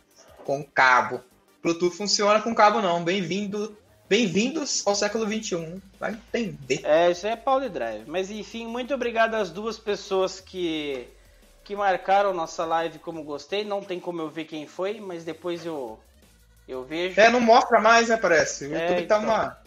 [0.45, 1.22] com cabo.
[1.62, 3.04] Bluetooth funciona com cabo não.
[3.04, 3.76] Bem-vindo,
[4.08, 5.82] bem-vindos ao século 21.
[5.99, 6.82] Vai entender.
[6.84, 8.04] É, isso aí é pau de drive.
[8.06, 11.08] Mas enfim, muito obrigado às duas pessoas que,
[11.64, 13.64] que marcaram nossa live como gostei.
[13.64, 15.97] Não tem como eu ver quem foi, mas depois eu,
[16.68, 17.20] eu vejo.
[17.20, 18.66] É, não mostra mais, né, parece.
[18.68, 19.24] O É, YouTube tá então.
[19.30, 19.57] uma,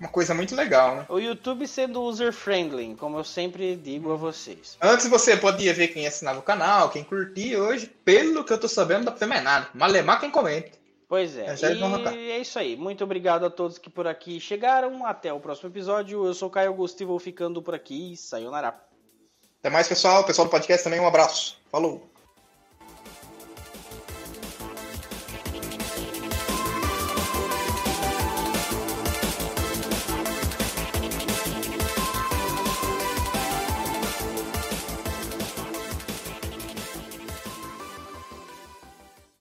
[0.00, 1.06] uma coisa muito legal, né?
[1.08, 4.76] O YouTube sendo user-friendly, como eu sempre digo a vocês.
[4.80, 7.62] Antes você podia ver quem assinava o canal, quem curtia.
[7.62, 9.68] Hoje, pelo que eu tô sabendo, não dá pra ver mais nada.
[9.74, 10.84] Malemar quem comenta.
[11.06, 12.76] Pois é, É, e é isso aí.
[12.76, 15.06] Muito obrigado a todos que por aqui chegaram.
[15.06, 16.26] Até o próximo episódio.
[16.26, 18.16] Eu sou o Caio Augusto e vou ficando por aqui.
[18.16, 18.74] Sayonara.
[19.60, 20.24] Até mais, pessoal.
[20.24, 21.58] Pessoal do podcast também, um abraço.
[21.70, 22.13] Falou.